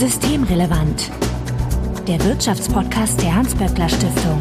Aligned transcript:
Systemrelevant. 0.00 1.10
Der 2.08 2.24
Wirtschaftspodcast 2.24 3.20
der 3.20 3.36
Hans-Böckler 3.36 3.86
Stiftung. 3.86 4.40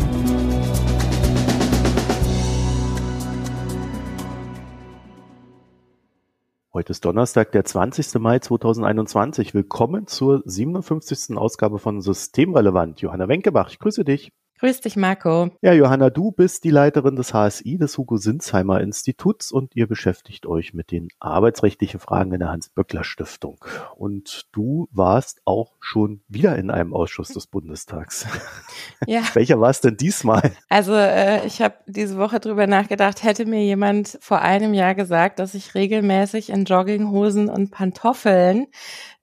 Heute 6.72 6.92
ist 6.92 7.03
Donnerstag, 7.03 7.51
der 7.51 7.65
20. 7.65 8.22
Mai 8.22 8.40
2021. 8.40 9.53
Willkommen 9.53 10.08
zur 10.08 10.44
57. 10.46 11.35
Ausgabe 11.35 11.78
von 11.78 11.99
Systemrelevant. 11.99 13.01
Johanna 13.01 13.28
Wenkebach, 13.28 13.69
ich 13.69 13.79
grüße 13.79 14.05
dich. 14.05 14.31
Grüß 14.60 14.81
dich, 14.81 14.97
Marco. 14.97 15.51
Ja, 15.62 15.71
Johanna, 15.71 16.09
du 16.09 16.31
bist 16.31 16.66
die 16.66 16.70
Leiterin 16.70 17.16
des 17.16 17.34
HSI, 17.34 17.77
des 17.77 17.98
Hugo 17.98 18.17
Sinsheimer 18.17 18.81
Instituts 18.81 19.53
und 19.53 19.73
ihr 19.73 19.88
beschäftigt 19.88 20.45
euch 20.45 20.73
mit 20.73 20.91
den 20.91 21.07
arbeitsrechtlichen 21.21 22.02
Fragen 22.02 22.34
in 22.34 22.41
der 22.41 22.49
Hans-Böckler 22.49 23.05
Stiftung. 23.05 23.63
Und 23.95 24.49
du 24.51 24.89
warst 24.91 25.39
auch 25.45 25.75
schon 25.79 26.20
wieder 26.27 26.57
in 26.57 26.71
einem 26.71 26.93
Ausschuss 26.93 27.29
des 27.29 27.48
Bundestags. 27.48 28.27
Ja. 29.07 29.21
Welcher 29.34 29.61
war 29.61 29.70
es 29.70 29.79
denn 29.79 29.95
diesmal? 29.95 30.51
Also 30.67 30.93
äh, 30.93 31.45
ich 31.45 31.62
habe 31.62 31.76
diese 31.87 32.17
Woche 32.17 32.41
drüber 32.41 32.67
nachgedacht, 32.67 33.23
hätte 33.23 33.45
mir 33.45 33.63
jemand 33.63 34.17
vor 34.20 34.41
einem 34.41 34.73
Jahr 34.73 34.93
gesagt, 34.93 35.39
dass 35.39 35.53
ich 35.53 35.73
regelmäßig 35.73 36.49
in 36.49 36.65
Jogginghosen 36.65 37.48
und 37.48 37.71
Pantoffeln 37.71 38.67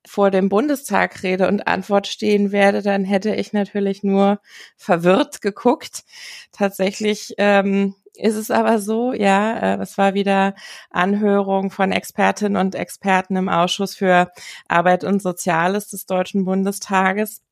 vor 0.06 0.30
dem 0.30 0.48
Bundestag 0.48 1.23
Rede 1.23 1.48
und 1.48 1.66
Antwort 1.66 2.06
stehen 2.06 2.52
werde, 2.52 2.83
dann 2.83 3.05
hätte 3.05 3.34
ich 3.34 3.52
natürlich 3.52 4.02
nur 4.02 4.41
verwirrt 4.77 5.41
geguckt. 5.41 6.05
Tatsächlich 6.52 7.34
ähm, 7.38 7.95
ist 8.16 8.37
es 8.37 8.50
aber 8.50 8.78
so, 8.78 9.12
ja, 9.12 9.74
äh, 9.74 9.83
es 9.83 9.98
war 9.98 10.14
wieder 10.14 10.55
Anhörung 10.91 11.70
von 11.70 11.92
Expertinnen 11.92 12.56
und 12.56 12.74
Experten 12.74 13.37
im 13.37 13.48
Ausschuss 13.48 13.95
für 13.95 14.30
Arbeit 14.69 15.05
und 15.05 15.23
Soziales 15.23 15.88
des 15.88 16.06
Deutschen 16.06 16.45
Bundestages. 16.45 17.42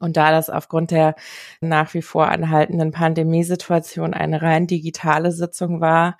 Und 0.00 0.16
da 0.16 0.32
das 0.32 0.50
aufgrund 0.50 0.90
der 0.90 1.14
nach 1.60 1.94
wie 1.94 2.02
vor 2.02 2.28
anhaltenden 2.28 2.90
Pandemiesituation 2.90 4.14
eine 4.14 4.42
rein 4.42 4.66
digitale 4.66 5.30
Sitzung 5.30 5.80
war, 5.80 6.16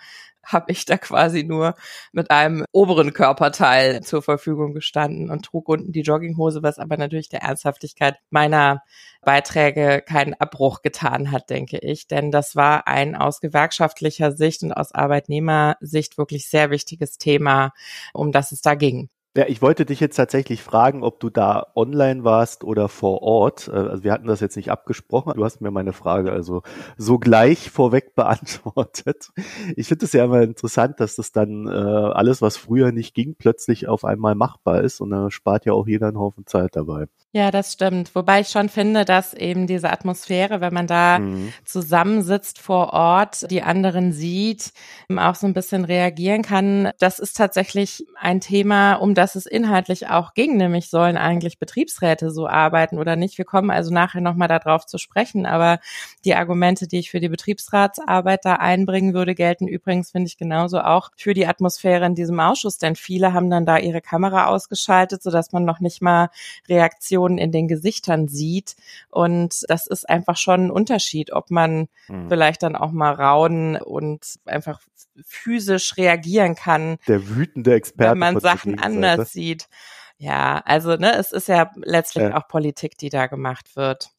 habe 0.47 0.73
ich 0.73 0.84
da 0.84 0.97
quasi 0.98 1.45
nur 1.45 1.75
mit 2.12 2.31
einem 2.31 2.64
oberen 2.73 3.12
Körperteil 3.12 4.03
zur 4.03 4.23
Verfügung 4.23 4.75
gestanden 4.75 5.31
und 5.31 5.45
trug 5.45 5.69
unten 5.69 5.92
die 5.92 6.03
Jogginghose, 6.03 6.62
was 6.62 6.78
aber 6.78 6.97
natürlich 6.97 7.28
der 7.28 7.42
Ernsthaftigkeit 7.42 8.17
meiner 8.31 8.83
Beiträge 9.23 10.03
keinen 10.06 10.34
Abbruch 10.34 10.83
getan 10.83 11.31
hat, 11.31 11.51
denke 11.51 11.78
ich. 11.78 12.06
Denn 12.06 12.31
das 12.31 12.56
war 12.56 12.86
ein 12.86 13.17
aus 13.17 13.41
gewerkschaftlicher 13.41 14.33
Sicht 14.33 14.62
und 14.62 14.73
aus 14.73 14.92
Arbeitnehmersicht 14.92 16.19
wirklich 16.19 16.48
sehr 16.48 16.70
wichtiges 16.70 17.19
Thema, 17.19 17.73
um 18.12 18.33
das 18.33 18.53
es 18.53 18.61
da 18.61 18.75
ging. 18.75 19.08
Ja, 19.36 19.46
ich 19.48 19.60
wollte 19.62 19.84
dich 19.84 19.98
jetzt 19.98 20.14
tatsächlich 20.14 20.62
fragen, 20.62 21.02
ob 21.02 21.18
du 21.18 21.28
da 21.28 21.66
online 21.74 22.22
warst 22.22 22.62
oder 22.62 22.88
vor 22.88 23.22
Ort. 23.22 23.66
Äh, 23.66 23.72
also 23.72 24.04
wir 24.04 24.12
hatten 24.12 24.28
das 24.28 24.38
jetzt 24.38 24.54
nicht 24.56 24.70
abgesprochen. 24.70 25.32
Du 25.34 25.44
hast 25.44 25.60
mir 25.60 25.72
meine 25.72 25.92
Frage 25.92 26.30
also 26.30 26.62
so 26.96 27.18
gleich 27.18 27.70
vorweg 27.70 28.14
beantwortet. 28.14 29.30
Ich 29.77 29.88
finde 29.88 30.05
es 30.05 30.12
ja 30.12 30.24
immer 30.24 30.42
interessant, 30.42 31.00
dass 31.00 31.16
das 31.16 31.32
dann 31.32 31.66
äh, 31.66 31.70
alles, 31.70 32.42
was 32.42 32.56
früher 32.56 32.92
nicht 32.92 33.12
ging, 33.14 33.34
plötzlich 33.36 33.88
auf 33.88 34.05
einmal 34.05 34.36
machbar 34.36 34.82
ist 34.82 35.00
und 35.00 35.10
da 35.10 35.30
spart 35.32 35.64
ja 35.66 35.72
auch 35.72 35.88
jeder 35.88 36.08
einen 36.08 36.18
Haufen 36.18 36.46
Zeit 36.46 36.77
dabei. 36.77 37.06
Ja, 37.36 37.50
das 37.50 37.72
stimmt. 37.72 38.14
Wobei 38.14 38.42
ich 38.42 38.48
schon 38.50 38.68
finde, 38.68 39.04
dass 39.04 39.34
eben 39.34 39.66
diese 39.66 39.90
Atmosphäre, 39.90 40.60
wenn 40.60 40.72
man 40.72 40.86
da 40.86 41.18
mhm. 41.18 41.52
zusammensitzt 41.64 42.60
vor 42.60 42.92
Ort, 42.92 43.50
die 43.50 43.60
anderen 43.60 44.12
sieht, 44.12 44.72
auch 45.16 45.34
so 45.34 45.48
ein 45.48 45.52
bisschen 45.52 45.84
reagieren 45.84 46.42
kann. 46.42 46.92
Das 47.00 47.18
ist 47.18 47.36
tatsächlich 47.36 48.06
ein 48.20 48.40
Thema, 48.40 48.94
um 48.94 49.14
das 49.14 49.34
es 49.34 49.46
inhaltlich 49.46 50.06
auch 50.10 50.34
ging, 50.34 50.56
nämlich 50.58 50.90
sollen 50.90 51.16
eigentlich 51.16 51.58
Betriebsräte 51.58 52.30
so 52.30 52.46
arbeiten 52.46 53.00
oder 53.00 53.16
nicht. 53.16 53.36
Wir 53.36 53.44
kommen 53.44 53.72
also 53.72 53.92
nachher 53.92 54.20
nochmal 54.20 54.46
darauf 54.46 54.86
zu 54.86 54.98
sprechen, 54.98 55.44
aber 55.44 55.80
die 56.24 56.36
Argumente, 56.36 56.86
die 56.86 57.00
ich 57.00 57.11
für 57.11 57.18
die 57.18 57.28
Betriebsratsarbeit 57.28 58.44
da 58.44 58.55
einbringen 58.55 59.12
würde, 59.12 59.34
gelten 59.34 59.67
übrigens, 59.67 60.12
finde 60.12 60.28
ich, 60.28 60.39
genauso 60.39 60.78
auch 60.83 61.11
für 61.17 61.34
die 61.34 61.48
Atmosphäre 61.48 62.06
in 62.06 62.14
diesem 62.14 62.39
Ausschuss, 62.39 62.78
denn 62.78 62.94
viele 62.94 63.33
haben 63.33 63.50
dann 63.50 63.67
da 63.67 63.77
ihre 63.78 64.00
Kamera 64.00 64.46
ausgeschaltet, 64.46 65.20
sodass 65.20 65.50
man 65.50 65.64
noch 65.64 65.80
nicht 65.80 66.00
mal 66.00 66.28
Reaktionen 66.68 67.23
Emotionen 67.24 67.39
in 67.39 67.52
den 67.52 67.68
Gesichtern 67.68 68.29
sieht. 68.29 68.77
Und 69.11 69.64
das 69.68 69.86
ist 69.86 70.08
einfach 70.08 70.36
schon 70.36 70.67
ein 70.67 70.70
Unterschied, 70.70 71.33
ob 71.33 71.51
man 71.51 71.89
mhm. 72.08 72.29
vielleicht 72.29 72.62
dann 72.62 72.77
auch 72.77 72.92
mal 72.92 73.12
raunen 73.12 73.77
und 73.77 74.39
einfach 74.45 74.80
physisch 75.24 75.96
reagieren 75.96 76.55
kann. 76.55 76.98
Der 77.07 77.29
wütende 77.29 77.74
Experte. 77.74 78.12
Wenn 78.12 78.18
man 78.18 78.40
Sachen 78.40 78.79
anders 78.79 79.33
sieht. 79.33 79.68
Ja, 80.17 80.62
also 80.64 80.96
ne, 80.96 81.17
es 81.17 81.33
ist 81.33 81.48
ja 81.48 81.70
letztlich 81.77 82.24
ja. 82.24 82.36
auch 82.36 82.48
Politik, 82.48 82.96
die 82.98 83.11
da 83.11 83.27
gemacht 83.27 83.77
wird. 83.77 84.11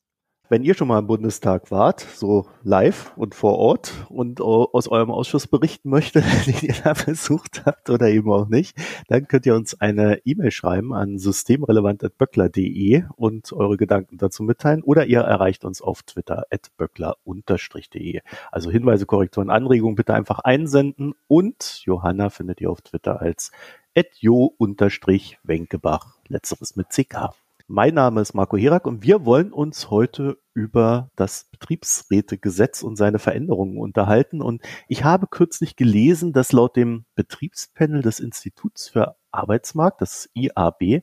Wenn 0.48 0.64
ihr 0.64 0.76
schon 0.76 0.90
mal 0.90 1.00
im 1.00 1.08
Bundestag 1.08 1.72
wart, 1.72 2.02
so 2.02 2.46
live 2.62 3.18
und 3.18 3.34
vor 3.34 3.58
Ort 3.58 3.92
und 4.10 4.42
aus 4.42 4.88
eurem 4.88 5.10
Ausschuss 5.10 5.48
berichten 5.48 5.90
möchtet, 5.90 6.24
den 6.46 6.60
ihr 6.62 6.76
da 6.84 6.94
besucht 6.94 7.64
habt 7.66 7.90
oder 7.90 8.10
eben 8.10 8.32
auch 8.32 8.48
nicht, 8.48 8.78
dann 9.08 9.28
könnt 9.28 9.48
ihr 9.48 9.56
uns 9.56 9.82
eine 9.82 10.20
E-Mail 10.24 10.52
schreiben 10.52 10.94
an 10.94 11.18
systemrelevant.böckler.de 11.18 13.06
und 13.16 13.54
eure 13.54 13.76
Gedanken 13.76 14.20
dazu 14.20 14.44
mitteilen 14.44 14.84
oder 14.84 15.08
ihr 15.08 15.22
erreicht 15.22 15.66
uns 15.66 15.82
auf 15.82 16.04
Twitter 16.04 16.46
at 16.52 16.70
böckler-de. 16.78 18.22
Also 18.52 18.70
Hinweise, 18.70 19.08
Korrekturen, 19.08 19.50
Anregungen 19.50 19.96
bitte 19.96 20.14
einfach 20.14 20.38
einsenden 20.40 21.16
und 21.28 21.82
Johanna 21.86 22.30
findet 22.30 22.62
ihr 22.62 22.70
auf 22.70 22.82
Twitter 22.82 23.20
als 23.20 23.52
at 23.96 24.10
jo-wenkebach, 24.20 26.20
letzteres 26.28 26.76
mit 26.76 26.90
CK. 26.90 27.34
Mein 27.68 27.96
Name 27.96 28.22
ist 28.22 28.36
Marco 28.36 28.58
Herak 28.58 28.86
und 28.86 29.02
wir 29.02 29.26
wollen 29.26 29.52
uns 29.52 29.90
heute 29.90 30.38
über 30.54 31.10
das 31.16 31.46
Betriebsrätegesetz 31.46 32.84
und 32.84 32.96
seine 32.96 33.18
Veränderungen 33.18 33.80
unterhalten. 33.80 34.44
Und 34.44 34.62
ich 34.88 35.04
habe 35.04 35.26
kürzlich 35.26 35.76
gelesen, 35.76 36.32
dass 36.32 36.52
laut 36.52 36.76
dem 36.76 37.06
Betriebspanel 37.16 38.04
des 38.04 38.20
Instituts 38.20 38.90
für 38.90 39.16
Arbeitsmarkt, 39.32 40.02
das 40.02 40.30
IAB, 40.36 41.02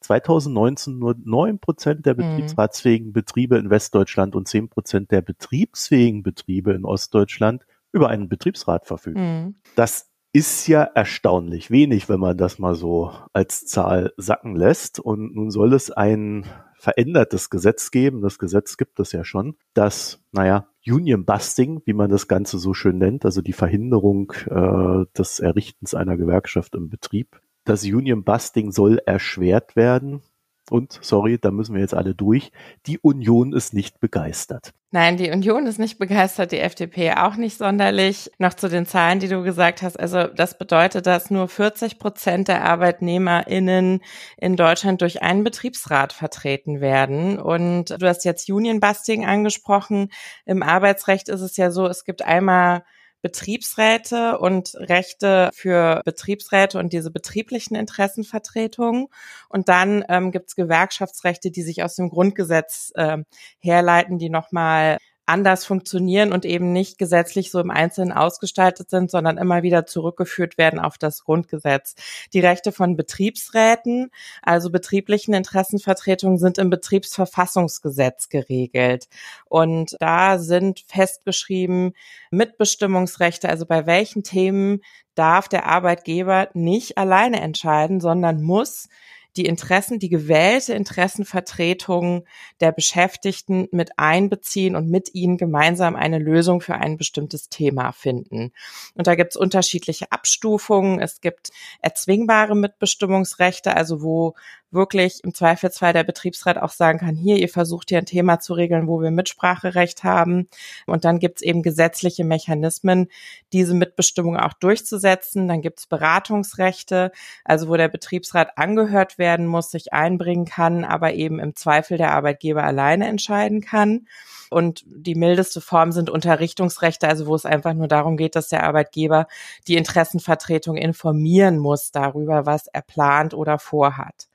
2019 0.00 0.98
nur 0.98 1.14
neun 1.24 1.58
Prozent 1.58 2.04
der 2.04 2.12
mhm. 2.14 2.18
betriebsratsfähigen 2.18 3.14
Betriebe 3.14 3.56
in 3.56 3.70
Westdeutschland 3.70 4.36
und 4.36 4.46
zehn 4.46 4.68
Prozent 4.68 5.10
der 5.12 5.22
betriebsfähigen 5.22 6.22
Betriebe 6.22 6.72
in 6.72 6.84
Ostdeutschland 6.84 7.64
über 7.90 8.10
einen 8.10 8.28
Betriebsrat 8.28 8.86
verfügen. 8.86 9.20
Mhm. 9.20 9.54
Das 9.76 10.11
ist 10.32 10.66
ja 10.66 10.82
erstaunlich 10.82 11.70
wenig, 11.70 12.08
wenn 12.08 12.20
man 12.20 12.36
das 12.38 12.58
mal 12.58 12.74
so 12.74 13.12
als 13.32 13.66
Zahl 13.66 14.12
sacken 14.16 14.56
lässt. 14.56 14.98
Und 14.98 15.34
nun 15.34 15.50
soll 15.50 15.74
es 15.74 15.90
ein 15.90 16.46
verändertes 16.78 17.50
Gesetz 17.50 17.90
geben. 17.90 18.22
Das 18.22 18.38
Gesetz 18.38 18.76
gibt 18.76 18.98
es 18.98 19.12
ja 19.12 19.24
schon, 19.24 19.56
das, 19.74 20.20
naja, 20.32 20.68
Union 20.86 21.24
Busting, 21.24 21.82
wie 21.84 21.92
man 21.92 22.10
das 22.10 22.26
Ganze 22.26 22.58
so 22.58 22.74
schön 22.74 22.98
nennt, 22.98 23.24
also 23.24 23.40
die 23.40 23.52
Verhinderung 23.52 24.32
äh, 24.46 25.04
des 25.16 25.38
Errichtens 25.38 25.94
einer 25.94 26.16
Gewerkschaft 26.16 26.74
im 26.74 26.88
Betrieb. 26.88 27.40
Das 27.64 27.84
Union 27.84 28.24
Busting 28.24 28.72
soll 28.72 29.00
erschwert 29.06 29.76
werden. 29.76 30.22
Und, 30.72 30.98
sorry, 31.02 31.38
da 31.38 31.50
müssen 31.50 31.74
wir 31.74 31.82
jetzt 31.82 31.92
alle 31.92 32.14
durch, 32.14 32.50
die 32.86 32.98
Union 32.98 33.52
ist 33.52 33.74
nicht 33.74 34.00
begeistert. 34.00 34.72
Nein, 34.90 35.18
die 35.18 35.30
Union 35.30 35.66
ist 35.66 35.78
nicht 35.78 35.98
begeistert, 35.98 36.50
die 36.50 36.60
FDP 36.60 37.12
auch 37.12 37.36
nicht 37.36 37.58
sonderlich. 37.58 38.30
Noch 38.38 38.54
zu 38.54 38.70
den 38.70 38.86
Zahlen, 38.86 39.20
die 39.20 39.28
du 39.28 39.42
gesagt 39.42 39.82
hast. 39.82 40.00
Also 40.00 40.28
das 40.28 40.56
bedeutet, 40.56 41.06
dass 41.06 41.30
nur 41.30 41.48
40 41.48 41.98
Prozent 41.98 42.48
der 42.48 42.64
ArbeitnehmerInnen 42.64 44.00
in 44.38 44.56
Deutschland 44.56 45.02
durch 45.02 45.20
einen 45.20 45.44
Betriebsrat 45.44 46.14
vertreten 46.14 46.80
werden. 46.80 47.38
Und 47.38 47.90
du 47.90 48.08
hast 48.08 48.24
jetzt 48.24 48.48
Union 48.50 48.80
Busting 48.80 49.26
angesprochen. 49.26 50.08
Im 50.46 50.62
Arbeitsrecht 50.62 51.28
ist 51.28 51.42
es 51.42 51.58
ja 51.58 51.70
so, 51.70 51.86
es 51.86 52.04
gibt 52.04 52.22
einmal 52.22 52.82
Betriebsräte 53.22 54.38
und 54.38 54.74
Rechte 54.74 55.50
für 55.54 56.02
Betriebsräte 56.04 56.78
und 56.78 56.92
diese 56.92 57.10
betrieblichen 57.10 57.76
Interessenvertretungen. 57.76 59.06
Und 59.48 59.68
dann 59.68 60.04
ähm, 60.08 60.32
gibt 60.32 60.48
es 60.48 60.56
Gewerkschaftsrechte, 60.56 61.50
die 61.50 61.62
sich 61.62 61.82
aus 61.82 61.94
dem 61.94 62.10
Grundgesetz 62.10 62.92
äh, 62.96 63.18
herleiten, 63.60 64.18
die 64.18 64.28
nochmal 64.28 64.98
anders 65.26 65.64
funktionieren 65.64 66.32
und 66.32 66.44
eben 66.44 66.72
nicht 66.72 66.98
gesetzlich 66.98 67.50
so 67.50 67.60
im 67.60 67.70
Einzelnen 67.70 68.12
ausgestaltet 68.12 68.90
sind, 68.90 69.10
sondern 69.10 69.38
immer 69.38 69.62
wieder 69.62 69.86
zurückgeführt 69.86 70.58
werden 70.58 70.80
auf 70.80 70.98
das 70.98 71.24
Grundgesetz. 71.24 71.94
Die 72.32 72.40
Rechte 72.40 72.72
von 72.72 72.96
Betriebsräten, 72.96 74.10
also 74.42 74.70
betrieblichen 74.70 75.34
Interessenvertretungen, 75.34 76.38
sind 76.38 76.58
im 76.58 76.70
Betriebsverfassungsgesetz 76.70 78.28
geregelt. 78.28 79.08
Und 79.46 79.96
da 80.00 80.38
sind 80.38 80.80
festgeschrieben 80.86 81.92
Mitbestimmungsrechte, 82.30 83.48
also 83.48 83.66
bei 83.66 83.86
welchen 83.86 84.22
Themen 84.24 84.80
darf 85.14 85.48
der 85.48 85.66
Arbeitgeber 85.66 86.48
nicht 86.54 86.98
alleine 86.98 87.40
entscheiden, 87.40 88.00
sondern 88.00 88.42
muss 88.42 88.88
die 89.36 89.46
Interessen, 89.46 89.98
die 89.98 90.08
gewählte 90.08 90.74
Interessenvertretung 90.74 92.24
der 92.60 92.72
Beschäftigten 92.72 93.68
mit 93.72 93.98
einbeziehen 93.98 94.76
und 94.76 94.90
mit 94.90 95.14
ihnen 95.14 95.38
gemeinsam 95.38 95.96
eine 95.96 96.18
Lösung 96.18 96.60
für 96.60 96.74
ein 96.74 96.96
bestimmtes 96.96 97.48
Thema 97.48 97.92
finden. 97.92 98.52
Und 98.94 99.06
da 99.06 99.14
gibt 99.14 99.32
es 99.32 99.36
unterschiedliche 99.36 100.12
Abstufungen. 100.12 101.00
Es 101.00 101.20
gibt 101.20 101.50
erzwingbare 101.80 102.54
Mitbestimmungsrechte, 102.54 103.74
also 103.76 104.02
wo 104.02 104.34
wirklich 104.72 105.22
im 105.24 105.34
Zweifelsfall 105.34 105.92
der 105.92 106.04
Betriebsrat 106.04 106.58
auch 106.58 106.70
sagen 106.70 106.98
kann, 106.98 107.14
hier, 107.14 107.36
ihr 107.36 107.48
versucht 107.48 107.90
hier 107.90 107.98
ein 107.98 108.06
Thema 108.06 108.40
zu 108.40 108.54
regeln, 108.54 108.86
wo 108.86 109.00
wir 109.00 109.10
Mitspracherecht 109.10 110.04
haben. 110.04 110.48
Und 110.86 111.04
dann 111.04 111.18
gibt 111.18 111.38
es 111.38 111.42
eben 111.42 111.62
gesetzliche 111.62 112.24
Mechanismen, 112.24 113.08
diese 113.52 113.74
Mitbestimmung 113.74 114.36
auch 114.36 114.54
durchzusetzen. 114.54 115.48
Dann 115.48 115.62
gibt 115.62 115.80
es 115.80 115.86
Beratungsrechte, 115.86 117.12
also 117.44 117.68
wo 117.68 117.76
der 117.76 117.88
Betriebsrat 117.88 118.58
angehört 118.58 119.18
werden 119.18 119.46
muss, 119.46 119.70
sich 119.70 119.92
einbringen 119.92 120.46
kann, 120.46 120.84
aber 120.84 121.14
eben 121.14 121.38
im 121.38 121.54
Zweifel 121.54 121.98
der 121.98 122.12
Arbeitgeber 122.12 122.64
alleine 122.64 123.08
entscheiden 123.08 123.60
kann. 123.60 124.06
Und 124.52 124.84
die 124.86 125.14
mildeste 125.14 125.62
Form 125.62 125.92
sind 125.92 126.10
Unterrichtungsrechte, 126.10 127.08
also 127.08 127.26
wo 127.26 127.34
es 127.34 127.46
einfach 127.46 127.72
nur 127.72 127.88
darum 127.88 128.18
geht, 128.18 128.36
dass 128.36 128.48
der 128.48 128.64
Arbeitgeber 128.64 129.26
die 129.66 129.76
Interessenvertretung 129.76 130.76
informieren 130.76 131.58
muss 131.58 131.90
darüber, 131.90 132.44
was 132.44 132.66
er 132.66 132.82
plant 132.82 133.32
oder 133.32 133.58
vorhat. 133.58 134.28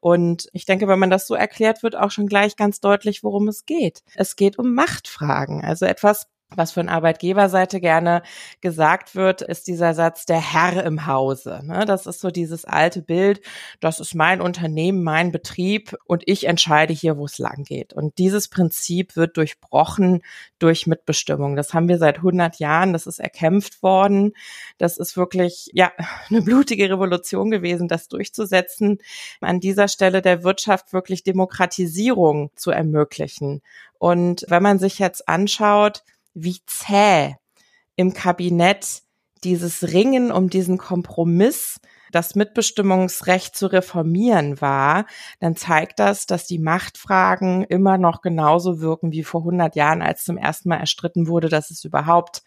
Und 0.00 0.48
ich 0.52 0.64
denke, 0.64 0.88
wenn 0.88 0.98
man 0.98 1.10
das 1.10 1.26
so 1.26 1.34
erklärt, 1.34 1.82
wird 1.82 1.96
auch 1.96 2.10
schon 2.10 2.26
gleich 2.26 2.56
ganz 2.56 2.80
deutlich, 2.80 3.22
worum 3.22 3.48
es 3.48 3.66
geht. 3.66 4.02
Es 4.14 4.36
geht 4.36 4.58
um 4.58 4.74
Machtfragen, 4.74 5.64
also 5.64 5.86
etwas, 5.86 6.28
was 6.56 6.72
von 6.72 6.88
Arbeitgeberseite 6.88 7.80
gerne 7.80 8.22
gesagt 8.60 9.14
wird, 9.14 9.42
ist 9.42 9.66
dieser 9.66 9.94
Satz 9.94 10.26
der 10.26 10.40
Herr 10.40 10.84
im 10.84 11.06
Hause. 11.06 11.60
Ne? 11.64 11.84
Das 11.84 12.06
ist 12.06 12.20
so 12.20 12.30
dieses 12.30 12.64
alte 12.64 13.02
Bild, 13.02 13.40
das 13.80 14.00
ist 14.00 14.14
mein 14.14 14.40
Unternehmen, 14.40 15.02
mein 15.02 15.32
Betrieb 15.32 15.96
und 16.04 16.22
ich 16.26 16.46
entscheide 16.46 16.92
hier, 16.92 17.16
wo 17.16 17.24
es 17.24 17.38
lang 17.38 17.64
geht. 17.64 17.92
Und 17.92 18.18
dieses 18.18 18.48
Prinzip 18.48 19.16
wird 19.16 19.36
durchbrochen 19.36 20.22
durch 20.58 20.86
Mitbestimmung. 20.86 21.56
Das 21.56 21.72
haben 21.72 21.88
wir 21.88 21.98
seit 21.98 22.16
100 22.16 22.58
Jahren, 22.58 22.92
das 22.92 23.06
ist 23.06 23.20
erkämpft 23.20 23.82
worden. 23.82 24.32
Das 24.78 24.98
ist 24.98 25.16
wirklich, 25.16 25.70
ja, 25.72 25.92
eine 26.28 26.42
blutige 26.42 26.90
Revolution 26.90 27.50
gewesen, 27.50 27.88
das 27.88 28.08
durchzusetzen. 28.08 28.98
An 29.40 29.60
dieser 29.60 29.88
Stelle 29.88 30.22
der 30.22 30.42
Wirtschaft 30.42 30.92
wirklich 30.92 31.22
Demokratisierung 31.22 32.50
zu 32.56 32.70
ermöglichen. 32.70 33.62
Und 33.98 34.46
wenn 34.48 34.62
man 34.62 34.78
sich 34.78 34.98
jetzt 34.98 35.28
anschaut, 35.28 36.02
wie 36.34 36.58
zäh 36.66 37.34
im 37.96 38.14
Kabinett 38.14 39.02
dieses 39.44 39.92
Ringen 39.92 40.30
um 40.30 40.50
diesen 40.50 40.78
Kompromiss, 40.78 41.80
das 42.12 42.34
Mitbestimmungsrecht 42.34 43.56
zu 43.56 43.66
reformieren 43.68 44.60
war, 44.60 45.06
dann 45.38 45.56
zeigt 45.56 45.98
das, 45.98 46.26
dass 46.26 46.46
die 46.46 46.58
Machtfragen 46.58 47.62
immer 47.64 47.98
noch 47.98 48.20
genauso 48.20 48.80
wirken 48.80 49.12
wie 49.12 49.22
vor 49.22 49.42
100 49.42 49.76
Jahren, 49.76 50.02
als 50.02 50.24
zum 50.24 50.36
ersten 50.36 50.70
Mal 50.70 50.78
erstritten 50.78 51.28
wurde, 51.28 51.48
dass 51.48 51.70
es 51.70 51.84
überhaupt 51.84 52.42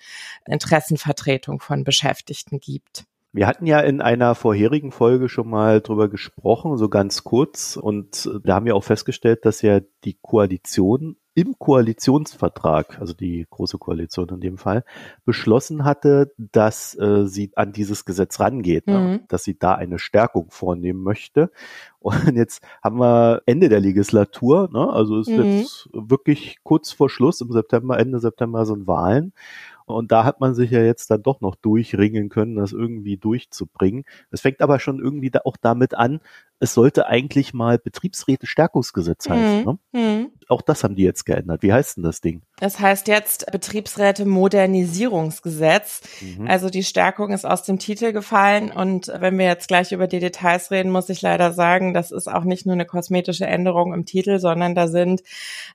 Interessenvertretung 0.46 1.62
von 1.62 1.84
Beschäftigten 1.84 2.60
gibt. 2.60 3.06
Wir 3.32 3.48
hatten 3.48 3.66
ja 3.66 3.80
in 3.80 4.00
einer 4.00 4.36
vorherigen 4.36 4.92
Folge 4.92 5.28
schon 5.28 5.50
mal 5.50 5.82
drüber 5.82 6.08
gesprochen, 6.08 6.78
so 6.78 6.88
ganz 6.88 7.24
kurz. 7.24 7.78
Und 7.78 8.30
da 8.44 8.56
haben 8.56 8.68
wir 8.68 8.76
auch 8.76 8.84
festgestellt, 8.84 9.46
dass 9.46 9.64
ja 9.64 9.80
die 10.04 10.18
Koalition 10.22 11.16
im 11.36 11.58
Koalitionsvertrag, 11.58 13.00
also 13.00 13.14
die 13.14 13.48
große 13.50 13.78
Koalition 13.78 14.30
in 14.30 14.40
dem 14.40 14.58
Fall, 14.58 14.84
beschlossen 15.26 15.84
hatte, 15.84 16.32
dass 16.38 16.98
äh, 17.00 17.26
sie 17.26 17.52
an 17.56 17.72
dieses 17.74 18.06
Gesetz 18.06 18.40
rangeht, 18.40 18.88
ne? 18.88 19.00
mhm. 19.00 19.06
ne? 19.06 19.24
dass 19.28 19.44
sie 19.44 19.58
da 19.58 19.74
eine 19.74 20.00
Stärkung 20.00 20.52
vornehmen 20.52 21.02
möchte. 21.02 21.52
Und 22.00 22.36
jetzt 22.36 22.62
haben 22.84 23.00
wir 23.00 23.42
Ende 23.46 23.70
der 23.70 23.80
Legislatur, 23.80 24.70
ne? 24.72 24.92
also 24.92 25.20
ist 25.20 25.30
mhm. 25.30 25.60
jetzt 25.60 25.90
wirklich 25.94 26.58
kurz 26.64 26.92
vor 26.92 27.10
Schluss, 27.10 27.42
im 27.42 27.52
September, 27.52 27.98
Ende 27.98 28.20
September 28.20 28.66
sind 28.66 28.88
Wahlen. 28.88 29.34
Und 29.86 30.12
da 30.12 30.24
hat 30.24 30.40
man 30.40 30.56
sich 30.56 30.72
ja 30.72 30.82
jetzt 30.82 31.12
dann 31.12 31.24
doch 31.24 31.42
noch 31.42 31.56
durchringen 31.56 32.30
können, 32.30 32.56
das 32.56 32.72
irgendwie 32.72 33.18
durchzubringen. 33.18 34.06
Es 34.32 34.42
fängt 34.42 34.62
aber 34.62 34.80
schon 34.80 35.00
irgendwie 35.00 35.30
da 35.30 35.42
auch 35.44 35.58
damit 35.58 35.94
an, 35.94 36.22
es 36.60 36.74
sollte 36.74 37.08
eigentlich 37.08 37.54
mal 37.54 37.78
Betriebsräte-Stärkungsgesetz 37.78 39.30
heißen. 39.30 39.66
Mhm. 39.66 39.80
Ne? 39.94 40.32
Mhm. 40.50 40.50
Auch 40.50 40.62
das 40.62 40.84
haben 40.84 40.96
die 40.96 41.04
jetzt 41.04 41.26
geändert. 41.26 41.64
Wie 41.64 41.74
heißt 41.74 41.98
denn 41.98 42.04
das 42.04 42.22
Ding? 42.22 42.44
Das 42.58 42.80
heißt 42.80 43.08
jetzt 43.08 43.52
Betriebsräte-Modernisierungsgesetz. 43.52 46.02
Mhm. 46.22 46.48
Also 46.48 46.70
die 46.70 46.84
Stärkung 46.84 47.32
ist 47.32 47.46
aus 47.46 47.64
dem 47.64 47.80
Titel 47.80 48.14
gefallen. 48.14 48.72
Und 48.72 49.12
wenn 49.16 49.38
wir 49.38 49.46
jetzt 49.46 49.68
gleich 49.68 49.92
über 49.92 50.08
die 50.08 50.20
Details 50.20 50.72
reden, 50.72 50.92
muss 50.92 51.10
ich 51.10 51.22
leider 51.22 51.54
sagen, 51.54 51.94
das 51.94 52.12
ist 52.12 52.28
auch 52.28 52.44
nicht 52.44 52.66
nur 52.66 52.74
eine 52.74 52.86
kosmetische 52.86 53.46
Änderung 53.46 53.94
im 53.94 54.06
Titel, 54.06 54.40
sondern 54.40 54.76
da 54.76 54.88
sind, 54.88 55.22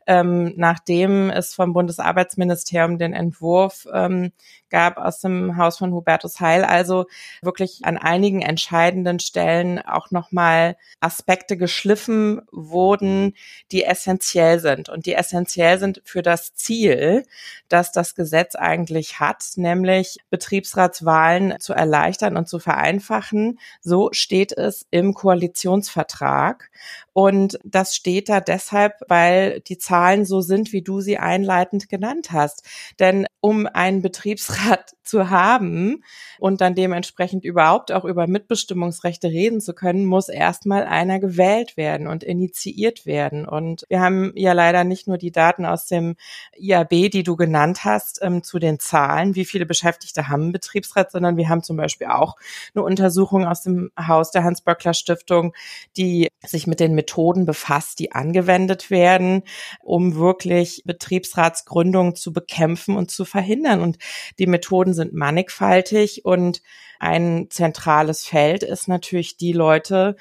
ähm, 0.07 0.53
nachdem 0.57 1.31
es 1.31 1.55
vom 1.55 1.73
Bundesarbeitsministerium 1.73 2.99
den 2.99 3.13
Entwurf 3.13 3.87
ähm, 3.93 4.33
gab 4.71 4.99
aus 4.99 5.21
dem 5.21 5.57
Haus 5.57 5.79
von 5.79 5.93
Hubertus 5.93 6.41
Heil, 6.41 6.65
also 6.65 7.07
wirklich 7.43 7.81
an 7.83 7.97
einigen 7.97 8.43
entscheidenden 8.43 9.19
Stellen 9.19 9.81
auch 9.81 10.11
nochmal 10.11 10.77
Aspekte 11.01 11.57
geschliffen 11.57 12.43
wurden, 12.53 13.35
die 13.73 13.85
essentiell 13.85 14.58
sind 14.59 14.89
und 14.89 15.07
die 15.07 15.15
essentiell 15.15 15.79
sind 15.79 16.01
für 16.05 16.23
das 16.23 16.55
Ziel, 16.55 17.25
das 17.69 17.93
das 17.93 18.15
Gesetz 18.15 18.55
eigentlich 18.55 19.21
hat, 19.21 19.45
nämlich 19.57 20.19
Betriebsratswahlen 20.31 21.55
zu 21.59 21.73
erleichtern 21.73 22.37
und 22.37 22.49
zu 22.49 22.59
vereinfachen. 22.59 23.59
So 23.81 24.11
steht 24.13 24.53
es 24.53 24.87
im 24.91 25.15
Koalitionsvertrag. 25.15 26.71
Und 27.19 27.59
das 27.65 27.97
steht 27.97 28.29
da 28.29 28.41
deshalb, 28.41 28.93
weil 29.09 29.59
die 29.63 29.77
Zahlen 29.77 30.25
so 30.25 30.41
sind, 30.41 30.73
wie 30.73 30.83
du 30.83 31.01
sie 31.01 31.19
einleitend 31.19 31.89
genannt 31.89 32.31
hast. 32.31 32.65
Denn 33.01 33.27
um 33.41 33.67
einen 33.67 34.03
Betriebsrat 34.03 34.95
zu 35.03 35.31
haben 35.31 36.05
und 36.39 36.61
dann 36.61 36.75
dementsprechend 36.75 37.45
überhaupt 37.45 37.91
auch 37.93 38.05
über 38.05 38.27
Mitbestimmungsrechte 38.27 39.29
reden 39.29 39.61
zu 39.61 39.75
können, 39.75 40.05
muss 40.05 40.29
erstmal 40.29 40.85
einer 40.85 41.19
gewählt 41.19 41.77
werden 41.77 42.07
und 42.07 42.23
initiiert 42.23 43.07
werden. 43.07 43.49
Und 43.49 43.85
wir 43.89 44.01
haben 44.01 44.33
ja 44.37 44.53
leider 44.53 44.85
nicht 44.85 45.09
nur 45.09 45.17
die 45.17 45.33
Daten 45.33 45.65
aus 45.65 45.87
dem 45.87 46.15
IAB, 46.57 47.11
die 47.11 47.23
du 47.23 47.35
genannt 47.37 47.85
hast, 47.85 48.21
ähm, 48.23 48.45
zu 48.45 48.59
den 48.59 48.79
Zahlen, 48.79 49.35
wie 49.35 49.47
viele 49.47 49.67
Beschäftigte 49.67 50.29
haben 50.29 50.43
einen 50.43 50.53
Betriebsrat, 50.53 51.11
sondern 51.11 51.37
wir 51.37 51.49
haben 51.49 51.63
zum 51.63 51.79
Beispiel 51.79 52.09
auch 52.09 52.37
eine 52.75 52.85
Untersuchung 52.85 53.47
aus 53.47 53.63
dem 53.63 53.91
Haus 53.99 54.31
der 54.31 54.45
Hans-Böckler 54.45 54.95
Stiftung, 54.95 55.55
die 55.97 56.29
sich 56.47 56.67
mit 56.67 56.81
den 56.81 56.95
Methoden 57.09 57.47
befasst, 57.47 57.99
die 58.01 58.13
angewendet 58.13 58.91
werden, 58.91 59.43
um 59.81 60.17
wirklich 60.17 60.83
Betriebsratsgründungen 60.85 62.15
zu 62.15 62.35
bekämpfen 62.35 62.97
und 62.97 63.11
zu 63.11 63.25
verhindern. 63.25 63.81
Und 63.81 63.97
die 64.39 64.47
Methoden 64.47 64.93
sind 64.93 65.15
mannigfaltig 65.15 66.27
und 66.27 66.61
ein 67.01 67.47
zentrales 67.49 68.27
Feld 68.27 68.63
ist 68.63 68.89
natürlich 68.89 69.39
die 69.39 69.53
Leute, 69.53 70.17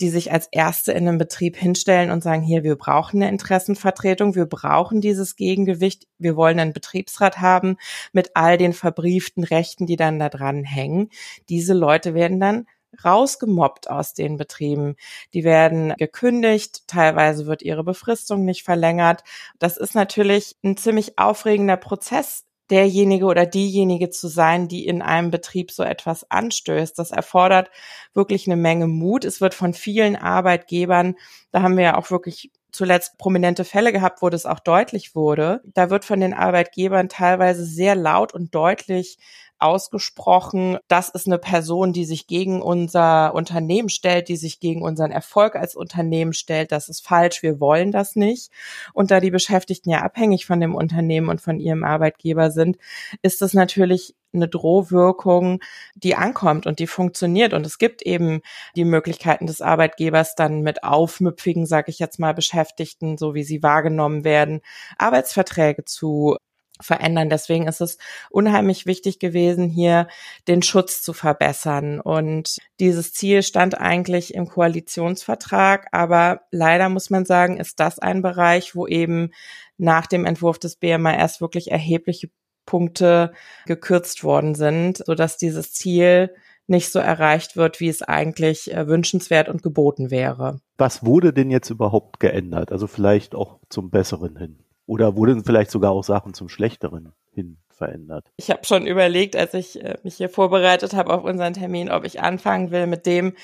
die 0.00 0.10
sich 0.10 0.30
als 0.30 0.46
Erste 0.52 0.92
in 0.92 1.08
einem 1.08 1.18
Betrieb 1.18 1.56
hinstellen 1.56 2.12
und 2.12 2.22
sagen, 2.22 2.42
hier, 2.42 2.62
wir 2.62 2.76
brauchen 2.76 3.20
eine 3.20 3.32
Interessenvertretung, 3.32 4.36
wir 4.36 4.46
brauchen 4.46 5.00
dieses 5.00 5.34
Gegengewicht, 5.34 6.06
wir 6.18 6.36
wollen 6.36 6.60
einen 6.60 6.72
Betriebsrat 6.72 7.40
haben 7.40 7.78
mit 8.12 8.30
all 8.34 8.58
den 8.58 8.74
verbrieften 8.74 9.42
Rechten, 9.42 9.86
die 9.86 9.96
dann 9.96 10.20
da 10.20 10.28
dran 10.28 10.62
hängen. 10.62 11.08
Diese 11.48 11.74
Leute 11.74 12.14
werden 12.14 12.38
dann 12.38 12.66
rausgemobbt 13.04 13.90
aus 13.90 14.14
den 14.14 14.36
Betrieben. 14.36 14.96
Die 15.34 15.44
werden 15.44 15.94
gekündigt, 15.96 16.86
teilweise 16.86 17.46
wird 17.46 17.62
ihre 17.62 17.84
Befristung 17.84 18.44
nicht 18.44 18.64
verlängert. 18.64 19.24
Das 19.58 19.76
ist 19.76 19.94
natürlich 19.94 20.56
ein 20.64 20.76
ziemlich 20.76 21.18
aufregender 21.18 21.76
Prozess, 21.76 22.44
derjenige 22.70 23.26
oder 23.26 23.46
diejenige 23.46 24.10
zu 24.10 24.28
sein, 24.28 24.68
die 24.68 24.86
in 24.86 25.02
einem 25.02 25.30
Betrieb 25.30 25.70
so 25.70 25.82
etwas 25.82 26.30
anstößt. 26.30 26.98
Das 26.98 27.10
erfordert 27.10 27.70
wirklich 28.14 28.46
eine 28.46 28.56
Menge 28.56 28.86
Mut. 28.86 29.24
Es 29.24 29.40
wird 29.40 29.54
von 29.54 29.74
vielen 29.74 30.16
Arbeitgebern, 30.16 31.14
da 31.50 31.62
haben 31.62 31.76
wir 31.76 31.84
ja 31.84 31.96
auch 31.96 32.10
wirklich 32.10 32.50
zuletzt 32.70 33.16
prominente 33.18 33.64
Fälle 33.64 33.92
gehabt, 33.92 34.20
wo 34.20 34.28
das 34.28 34.44
auch 34.44 34.60
deutlich 34.60 35.14
wurde. 35.14 35.62
Da 35.64 35.90
wird 35.90 36.04
von 36.04 36.20
den 36.20 36.34
Arbeitgebern 36.34 37.08
teilweise 37.08 37.64
sehr 37.64 37.94
laut 37.94 38.34
und 38.34 38.54
deutlich 38.54 39.18
ausgesprochen, 39.58 40.78
das 40.88 41.08
ist 41.08 41.26
eine 41.26 41.38
Person, 41.38 41.92
die 41.92 42.04
sich 42.04 42.26
gegen 42.26 42.62
unser 42.62 43.34
Unternehmen 43.34 43.88
stellt, 43.88 44.28
die 44.28 44.36
sich 44.36 44.60
gegen 44.60 44.82
unseren 44.82 45.10
Erfolg 45.10 45.56
als 45.56 45.74
Unternehmen 45.74 46.32
stellt. 46.32 46.72
Das 46.72 46.88
ist 46.88 47.06
falsch, 47.06 47.42
wir 47.42 47.60
wollen 47.60 47.92
das 47.92 48.16
nicht. 48.16 48.50
Und 48.92 49.10
da 49.10 49.20
die 49.20 49.30
Beschäftigten 49.30 49.90
ja 49.90 50.02
abhängig 50.02 50.46
von 50.46 50.60
dem 50.60 50.74
Unternehmen 50.74 51.28
und 51.28 51.40
von 51.40 51.58
ihrem 51.58 51.84
Arbeitgeber 51.84 52.50
sind, 52.50 52.78
ist 53.22 53.42
das 53.42 53.54
natürlich 53.54 54.14
eine 54.32 54.48
Drohwirkung, 54.48 55.60
die 55.94 56.14
ankommt 56.14 56.66
und 56.66 56.78
die 56.78 56.86
funktioniert. 56.86 57.52
Und 57.54 57.66
es 57.66 57.78
gibt 57.78 58.02
eben 58.02 58.40
die 58.76 58.84
Möglichkeiten 58.84 59.46
des 59.46 59.60
Arbeitgebers 59.60 60.34
dann 60.34 60.62
mit 60.62 60.84
aufmüpfigen, 60.84 61.66
sage 61.66 61.90
ich 61.90 61.98
jetzt 61.98 62.18
mal, 62.18 62.34
Beschäftigten, 62.34 63.16
so 63.18 63.34
wie 63.34 63.44
sie 63.44 63.62
wahrgenommen 63.62 64.24
werden, 64.24 64.60
Arbeitsverträge 64.98 65.84
zu 65.84 66.36
verändern. 66.80 67.30
Deswegen 67.30 67.66
ist 67.66 67.80
es 67.80 67.98
unheimlich 68.30 68.86
wichtig 68.86 69.18
gewesen, 69.18 69.68
hier 69.68 70.08
den 70.46 70.62
Schutz 70.62 71.02
zu 71.02 71.12
verbessern. 71.12 72.00
Und 72.00 72.58
dieses 72.80 73.12
Ziel 73.12 73.42
stand 73.42 73.78
eigentlich 73.78 74.34
im 74.34 74.48
Koalitionsvertrag. 74.48 75.88
Aber 75.92 76.42
leider 76.50 76.88
muss 76.88 77.10
man 77.10 77.24
sagen, 77.24 77.58
ist 77.58 77.80
das 77.80 77.98
ein 77.98 78.22
Bereich, 78.22 78.74
wo 78.74 78.86
eben 78.86 79.30
nach 79.76 80.06
dem 80.06 80.24
Entwurf 80.24 80.58
des 80.58 80.76
BMAS 80.76 81.40
wirklich 81.40 81.70
erhebliche 81.70 82.30
Punkte 82.66 83.32
gekürzt 83.66 84.24
worden 84.24 84.54
sind, 84.54 84.98
sodass 85.06 85.38
dieses 85.38 85.72
Ziel 85.72 86.34
nicht 86.68 86.92
so 86.92 86.98
erreicht 86.98 87.56
wird, 87.56 87.80
wie 87.80 87.88
es 87.88 88.02
eigentlich 88.02 88.72
äh, 88.72 88.86
wünschenswert 88.86 89.48
und 89.48 89.62
geboten 89.62 90.10
wäre. 90.10 90.60
Was 90.76 91.04
wurde 91.04 91.32
denn 91.32 91.50
jetzt 91.50 91.70
überhaupt 91.70 92.20
geändert? 92.20 92.70
Also 92.70 92.86
vielleicht 92.86 93.34
auch 93.34 93.58
zum 93.70 93.90
Besseren 93.90 94.36
hin? 94.36 94.58
Oder 94.88 95.16
wurden 95.16 95.44
vielleicht 95.44 95.70
sogar 95.70 95.90
auch 95.90 96.02
Sachen 96.02 96.32
zum 96.32 96.48
Schlechteren 96.48 97.12
hin 97.30 97.58
verändert? 97.68 98.32
Ich 98.38 98.50
habe 98.50 98.64
schon 98.64 98.86
überlegt, 98.86 99.36
als 99.36 99.52
ich 99.52 99.84
äh, 99.84 99.98
mich 100.02 100.14
hier 100.14 100.30
vorbereitet 100.30 100.94
habe 100.94 101.12
auf 101.12 101.24
unseren 101.24 101.52
Termin, 101.52 101.90
ob 101.90 102.06
ich 102.06 102.22
anfangen 102.22 102.70
will 102.70 102.86
mit 102.86 103.04
dem, 103.04 103.34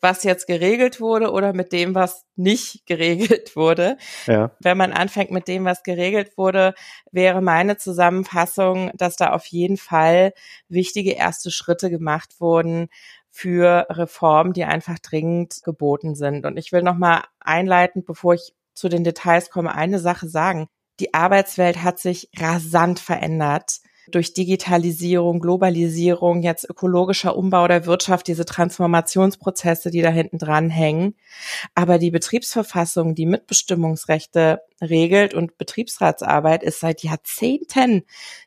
was 0.00 0.24
jetzt 0.24 0.48
geregelt 0.48 1.00
wurde 1.00 1.30
oder 1.30 1.52
mit 1.52 1.70
dem, 1.72 1.94
was 1.94 2.24
nicht 2.34 2.86
geregelt 2.86 3.54
wurde. 3.54 3.98
Ja. 4.26 4.50
Wenn 4.58 4.76
man 4.76 4.92
anfängt 4.92 5.30
mit 5.30 5.46
dem, 5.46 5.64
was 5.64 5.84
geregelt 5.84 6.36
wurde, 6.36 6.74
wäre 7.12 7.40
meine 7.40 7.76
Zusammenfassung, 7.76 8.90
dass 8.94 9.14
da 9.14 9.32
auf 9.32 9.46
jeden 9.46 9.76
Fall 9.76 10.32
wichtige 10.68 11.12
erste 11.12 11.52
Schritte 11.52 11.88
gemacht 11.88 12.40
wurden, 12.40 12.88
für 13.30 13.86
Reformen, 13.90 14.54
die 14.54 14.64
einfach 14.64 14.98
dringend 14.98 15.62
geboten 15.62 16.16
sind. 16.16 16.46
Und 16.46 16.56
ich 16.56 16.72
will 16.72 16.82
nochmal 16.82 17.22
einleitend, 17.38 18.04
bevor 18.06 18.34
ich 18.34 18.54
zu 18.74 18.88
den 18.88 19.04
Details 19.04 19.50
komme, 19.50 19.72
eine 19.72 20.00
Sache 20.00 20.28
sagen 20.28 20.68
die 21.00 21.14
Arbeitswelt 21.14 21.82
hat 21.82 21.98
sich 21.98 22.28
rasant 22.36 23.00
verändert 23.00 23.80
durch 24.10 24.34
Digitalisierung, 24.34 25.40
Globalisierung, 25.40 26.42
jetzt 26.42 26.68
ökologischer 26.68 27.36
Umbau 27.36 27.68
der 27.68 27.86
Wirtschaft, 27.86 28.26
diese 28.26 28.44
Transformationsprozesse, 28.44 29.90
die 29.90 30.02
da 30.02 30.10
hinten 30.10 30.38
dran 30.38 30.68
hängen. 30.68 31.14
Aber 31.74 31.98
die 31.98 32.10
Betriebsverfassung, 32.10 33.14
die 33.14 33.26
Mitbestimmungsrechte 33.26 34.62
regelt 34.80 35.34
und 35.34 35.58
Betriebsratsarbeit 35.58 36.62
ist 36.62 36.80
seit 36.80 37.02
Jahrzehnten 37.02 38.02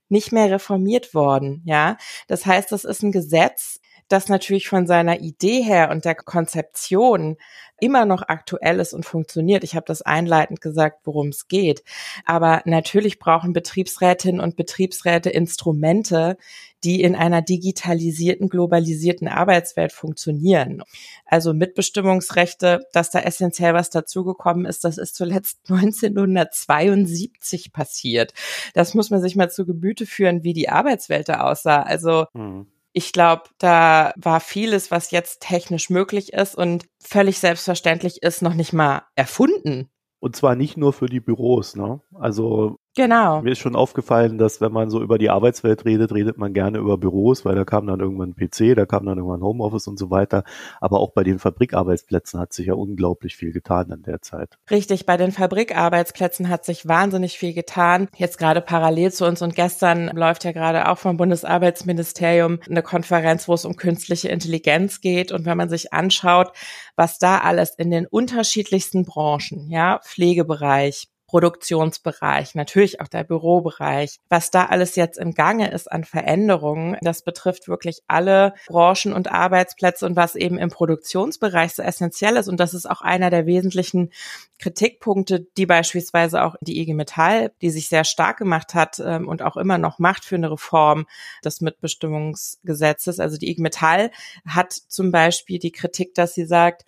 nicht 0.10 0.32
mehr 0.32 0.52
reformiert 0.52 1.14
worden. 1.14 1.62
Ja, 1.66 1.98
das 2.28 2.46
heißt, 2.46 2.72
das 2.72 2.84
ist 2.84 3.04
ein 3.04 3.12
Gesetz, 3.12 3.80
das 4.08 4.30
natürlich 4.30 4.68
von 4.68 4.88
seiner 4.88 5.22
Idee 5.22 5.62
her 5.62 5.90
und 5.90 6.06
der 6.06 6.16
Konzeption 6.16 7.38
immer 7.84 8.06
noch 8.06 8.22
aktuell 8.22 8.80
ist 8.80 8.94
und 8.94 9.06
funktioniert. 9.06 9.66
Ich 9.66 9.76
habe 9.76 9.86
das 9.86 10.02
einleitend 10.02 10.62
gesagt, 10.62 11.02
worum 11.04 11.28
es 11.28 11.50
geht. 11.50 11.84
Aber 12.24 12.62
natürlich 12.64 13.20
brauchen 13.20 13.52
Betriebsrätinnen 13.52 14.40
und 14.40 14.56
Betriebsräte 14.56 15.30
Instrumente, 15.30 16.38
die 16.86 17.02
in 17.02 17.16
einer 17.16 17.42
digitalisierten, 17.42 18.48
globalisierten 18.48 19.28
Arbeitswelt 19.28 19.92
funktionieren. 19.92 20.84
Also 21.26 21.54
Mitbestimmungsrechte, 21.54 22.88
dass 22.94 23.10
da 23.10 23.20
essentiell 23.20 23.74
was 23.74 23.90
dazugekommen 23.90 24.66
ist, 24.66 24.86
das 24.86 24.98
ist 24.98 25.16
zuletzt 25.16 25.60
1972 25.70 27.74
passiert. 27.74 28.34
Das 28.74 28.94
muss 28.94 29.10
man 29.10 29.22
sich 29.22 29.36
mal 29.36 29.50
zu 29.50 29.66
Gebüte 29.66 30.06
führen, 30.06 30.44
wie 30.44 30.54
die 30.54 30.70
Arbeitswelt 30.70 31.28
da 31.28 31.42
aussah. 31.42 31.82
Also 31.82 32.28
mhm. 32.34 32.68
Ich 32.94 33.12
glaube, 33.12 33.44
da 33.58 34.14
war 34.16 34.40
vieles, 34.40 34.92
was 34.92 35.12
jetzt 35.12 35.42
technisch 35.42 35.90
möglich 35.90 36.34
ist 36.34 36.56
und 36.56 36.86
völlig 37.00 37.40
selbstverständlich 37.40 38.22
ist, 38.22 38.42
noch 38.42 38.54
nicht 38.54 38.72
mal 38.72 39.04
erfunden. 39.16 39.90
Und 40.20 40.36
zwar 40.36 40.56
nicht 40.56 40.78
nur 40.78 40.94
für 40.94 41.08
die 41.08 41.20
Büros, 41.20 41.76
ne? 41.76 42.00
Also 42.20 42.78
Genau. 42.96 43.42
Mir 43.42 43.54
ist 43.54 43.60
schon 43.60 43.76
aufgefallen, 43.76 44.38
dass 44.38 44.62
wenn 44.62 44.72
man 44.72 44.92
so 44.92 45.02
über 45.02 45.18
die 45.18 45.32
Arbeitswelt 45.32 45.84
redet, 45.84 46.14
redet 46.14 46.38
man 46.38 46.54
gerne 46.54 46.78
über 46.78 47.00
Büros, 47.00 47.44
weil 47.44 47.56
da 47.56 47.66
kam 47.66 47.88
dann 47.88 48.00
irgendwann 48.00 48.30
ein 48.30 48.36
PC, 48.36 48.76
da 48.76 48.86
kam 48.86 49.06
dann 49.06 49.18
irgendwann 49.18 49.42
Homeoffice 49.42 49.88
und 49.88 49.98
so 49.98 50.12
weiter. 50.12 50.44
Aber 50.80 51.00
auch 51.00 51.12
bei 51.12 51.24
den 51.24 51.40
Fabrikarbeitsplätzen 51.40 52.40
hat 52.40 52.54
sich 52.54 52.68
ja 52.68 52.76
unglaublich 52.76 53.36
viel 53.36 53.52
getan 53.52 53.90
in 53.90 54.04
der 54.04 54.22
Zeit. 54.22 54.60
Richtig, 54.70 55.08
bei 55.08 55.18
den 55.18 55.32
Fabrikarbeitsplätzen 55.32 56.50
hat 56.50 56.66
sich 56.66 56.88
wahnsinnig 56.88 57.40
viel 57.40 57.56
getan. 57.56 58.10
Jetzt 58.16 58.38
gerade 58.38 58.62
parallel 58.62 59.12
zu 59.12 59.26
uns 59.26 59.42
und 59.42 59.56
gestern 59.56 60.10
läuft 60.10 60.44
ja 60.44 60.52
gerade 60.52 60.88
auch 60.88 61.00
vom 61.00 61.18
Bundesarbeitsministerium 61.18 62.60
eine 62.70 62.84
Konferenz, 62.84 63.48
wo 63.48 63.56
es 63.56 63.66
um 63.66 63.76
künstliche 63.76 64.30
Intelligenz 64.30 65.02
geht. 65.02 65.32
Und 65.32 65.46
wenn 65.48 65.58
man 65.58 65.70
sich 65.70 65.94
anschaut, 65.94 66.52
was 66.96 67.18
da 67.18 67.40
alles 67.40 67.74
in 67.76 67.90
den 67.90 68.06
unterschiedlichsten 68.06 69.04
Branchen, 69.04 69.72
ja, 69.72 70.00
Pflegebereich, 70.06 71.08
Produktionsbereich, 71.34 72.54
natürlich 72.54 73.02
auch 73.02 73.08
der 73.08 73.24
Bürobereich. 73.24 74.20
Was 74.30 74.52
da 74.52 74.68
alles 74.68 74.96
jetzt 74.96 75.18
im 75.18 75.34
Gange 75.34 75.72
ist 75.72 75.92
an 75.92 76.04
Veränderungen, 76.04 76.96
das 77.02 77.24
betrifft 77.24 77.68
wirklich 77.68 78.02
alle 78.08 78.54
Branchen 78.68 79.14
und 79.14 79.32
Arbeitsplätze 79.32 80.06
und 80.06 80.16
was 80.16 80.36
eben 80.36 80.60
im 80.60 80.70
Produktionsbereich 80.70 81.74
so 81.74 81.82
essentiell 81.82 82.38
ist. 82.38 82.50
Und 82.50 82.60
das 82.60 82.76
ist 82.76 82.88
auch 82.88 83.02
einer 83.02 83.32
der 83.32 83.48
wesentlichen 83.48 84.12
Kritikpunkte, 84.60 85.48
die 85.58 85.66
beispielsweise 85.66 86.44
auch 86.44 86.56
die 86.62 86.80
IG 86.80 86.94
Metall, 86.94 87.52
die 87.64 87.72
sich 87.72 87.90
sehr 87.90 88.04
stark 88.04 88.38
gemacht 88.38 88.76
hat 88.76 89.02
ähm, 89.04 89.28
und 89.28 89.42
auch 89.42 89.58
immer 89.58 89.80
noch 89.80 89.98
macht 89.98 90.26
für 90.26 90.36
eine 90.36 90.52
Reform 90.52 91.08
des 91.44 91.62
Mitbestimmungsgesetzes. 91.62 93.20
Also 93.20 93.38
die 93.38 93.50
IG 93.50 93.60
Metall 93.60 94.12
hat 94.46 94.72
zum 94.72 95.12
Beispiel 95.12 95.58
die 95.58 95.72
Kritik, 95.72 96.14
dass 96.14 96.36
sie 96.36 96.46
sagt, 96.46 96.86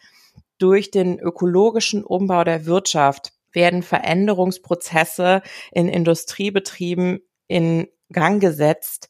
durch 0.58 0.92
den 0.92 1.20
ökologischen 1.20 2.04
Umbau 2.04 2.44
der 2.44 2.66
Wirtschaft 2.66 3.34
werden 3.56 3.84
Veränderungsprozesse 3.84 5.42
in 5.72 5.88
Industriebetrieben 5.88 7.22
in 7.48 7.88
Gang 8.12 8.40
gesetzt, 8.42 9.10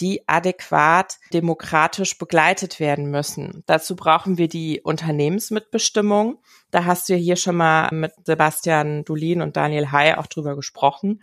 die 0.00 0.28
adäquat 0.28 1.18
demokratisch 1.32 2.18
begleitet 2.18 2.80
werden 2.80 3.10
müssen. 3.10 3.62
Dazu 3.66 3.96
brauchen 3.96 4.38
wir 4.38 4.48
die 4.48 4.80
Unternehmensmitbestimmung. 4.82 6.38
Da 6.70 6.84
hast 6.84 7.08
du 7.08 7.14
ja 7.14 7.18
hier 7.18 7.36
schon 7.36 7.56
mal 7.56 7.88
mit 7.92 8.12
Sebastian 8.24 9.04
Dulin 9.04 9.40
und 9.40 9.56
Daniel 9.56 9.92
Hay 9.92 10.14
auch 10.14 10.26
drüber 10.26 10.56
gesprochen. 10.56 11.22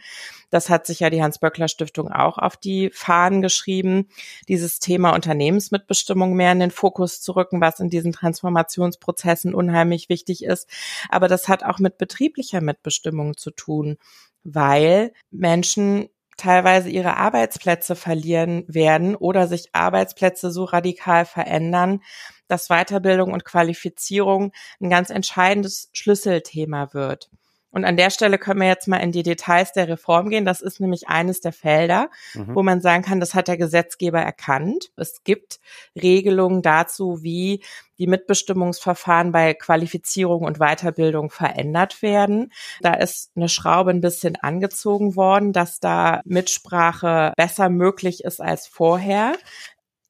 Das 0.49 0.69
hat 0.69 0.87
sich 0.87 1.01
ja 1.01 1.09
die 1.09 1.21
Hans-Böckler-Stiftung 1.21 2.11
auch 2.11 2.37
auf 2.37 2.57
die 2.57 2.89
Fahnen 2.93 3.41
geschrieben, 3.41 4.09
dieses 4.47 4.79
Thema 4.79 5.11
Unternehmensmitbestimmung 5.11 6.33
mehr 6.33 6.51
in 6.51 6.59
den 6.59 6.71
Fokus 6.71 7.21
zu 7.21 7.33
rücken, 7.33 7.61
was 7.61 7.79
in 7.79 7.89
diesen 7.89 8.13
Transformationsprozessen 8.13 9.53
unheimlich 9.53 10.09
wichtig 10.09 10.43
ist. 10.43 10.67
Aber 11.09 11.27
das 11.27 11.47
hat 11.47 11.63
auch 11.63 11.79
mit 11.79 11.97
betrieblicher 11.97 12.61
Mitbestimmung 12.61 13.37
zu 13.37 13.51
tun, 13.51 13.97
weil 14.43 15.13
Menschen 15.31 16.09
teilweise 16.37 16.89
ihre 16.89 17.17
Arbeitsplätze 17.17 17.95
verlieren 17.95 18.65
werden 18.67 19.15
oder 19.15 19.47
sich 19.47 19.69
Arbeitsplätze 19.73 20.51
so 20.51 20.63
radikal 20.63 21.25
verändern, 21.25 22.01
dass 22.47 22.67
Weiterbildung 22.67 23.31
und 23.31 23.45
Qualifizierung 23.45 24.51
ein 24.81 24.89
ganz 24.89 25.09
entscheidendes 25.09 25.89
Schlüsselthema 25.93 26.93
wird. 26.93 27.29
Und 27.73 27.85
an 27.85 27.97
der 27.97 28.11
Stelle 28.11 28.37
können 28.37 28.61
wir 28.61 28.67
jetzt 28.67 28.87
mal 28.87 28.97
in 28.97 29.11
die 29.11 29.23
Details 29.23 29.71
der 29.71 29.87
Reform 29.87 30.29
gehen. 30.29 30.45
Das 30.45 30.61
ist 30.61 30.79
nämlich 30.79 31.07
eines 31.07 31.41
der 31.41 31.51
Felder, 31.51 32.11
mhm. 32.35 32.55
wo 32.55 32.61
man 32.61 32.81
sagen 32.81 33.01
kann, 33.03 33.19
das 33.19 33.33
hat 33.33 33.47
der 33.47 33.57
Gesetzgeber 33.57 34.21
erkannt. 34.21 34.91
Es 34.95 35.23
gibt 35.23 35.59
Regelungen 35.99 36.61
dazu, 36.61 37.23
wie 37.23 37.63
die 37.97 38.05
Mitbestimmungsverfahren 38.05 39.31
bei 39.31 39.55
Qualifizierung 39.55 40.43
und 40.43 40.59
Weiterbildung 40.59 41.31
verändert 41.31 42.03
werden. 42.03 42.53
Da 42.81 42.93
ist 42.93 43.31
eine 43.35 43.49
Schraube 43.49 43.89
ein 43.89 44.01
bisschen 44.01 44.35
angezogen 44.35 45.15
worden, 45.15 45.51
dass 45.51 45.79
da 45.79 46.21
Mitsprache 46.25 47.33
besser 47.37 47.69
möglich 47.69 48.23
ist 48.23 48.39
als 48.39 48.67
vorher. 48.67 49.33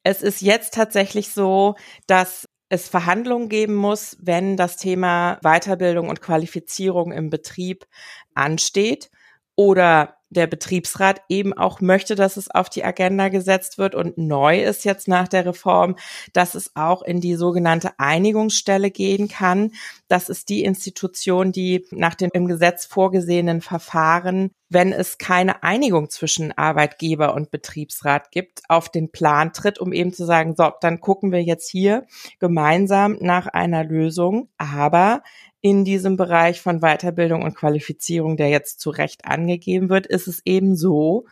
Es 0.04 0.22
ist 0.22 0.42
jetzt 0.42 0.74
tatsächlich 0.74 1.32
so, 1.32 1.76
dass 2.08 2.46
es 2.70 2.88
Verhandlungen 2.88 3.50
geben 3.50 3.76
muss, 3.76 4.18
wenn 4.20 4.58
das 4.58 4.78
Thema 4.78 5.40
Weiterbildung 5.42 6.10
und 6.10 6.22
Qualifizierung 6.22 7.12
im 7.12 7.30
Betrieb 7.30 7.86
ansteht 8.34 9.12
oder 9.56 10.18
der 10.34 10.48
Betriebsrat 10.48 11.22
eben 11.30 11.54
auch 11.54 11.80
möchte, 11.80 12.16
dass 12.16 12.38
es 12.38 12.50
auf 12.50 12.70
die 12.70 12.84
Agenda 12.84 13.30
gesetzt 13.30 13.78
wird. 13.78 13.96
Und 13.96 14.18
neu 14.18 14.62
ist 14.62 14.84
jetzt 14.84 15.08
nach 15.08 15.28
der 15.28 15.46
Reform, 15.46 15.96
dass 16.34 16.56
es 16.56 16.72
auch 16.76 17.02
in 17.04 17.22
die 17.22 17.36
sogenannte 17.36 17.92
Einigungsstelle 17.98 18.92
gehen 18.92 19.28
kann. 19.28 19.72
Das 20.08 20.30
ist 20.30 20.50
die 20.50 20.64
Institution, 20.64 21.52
die 21.52 21.86
nach 21.92 22.16
dem 22.16 22.32
im 22.34 22.48
Gesetz 22.48 22.86
vorgesehenen 22.86 23.62
Verfahren, 23.62 24.52
wenn 24.74 24.92
es 24.92 25.18
keine 25.18 25.64
Einigung 25.64 26.10
zwischen 26.10 26.52
Arbeitgeber 26.52 27.34
und 27.34 27.52
Betriebsrat 27.52 28.32
gibt, 28.32 28.62
auf 28.68 28.90
den 28.90 29.12
Plan 29.12 29.54
tritt, 29.54 29.80
um 29.80 29.94
eben 29.94 30.14
zu 30.14 30.26
sagen, 30.26 30.56
so, 30.56 30.72
dann 30.82 31.00
gucken 31.00 31.32
wir 31.32 31.44
jetzt 31.44 31.70
hier 31.70 32.06
gemeinsam 32.40 33.18
nach 33.20 33.48
einer 33.48 33.84
Lösung. 33.84 34.50
Aber 34.58 35.24
in 35.62 35.86
diesem 35.86 36.18
Bereich 36.18 36.62
von 36.62 36.82
Weiterbildung 36.82 37.44
und 37.44 37.56
Qualifizierung, 37.56 38.36
der 38.36 38.50
jetzt 38.50 38.80
zu 38.80 38.90
Recht 38.90 39.26
angegeben 39.26 39.90
wird, 39.90 40.08
ist 40.08 40.28
es 40.28 40.42
eben 40.46 40.76
so, 40.76 41.26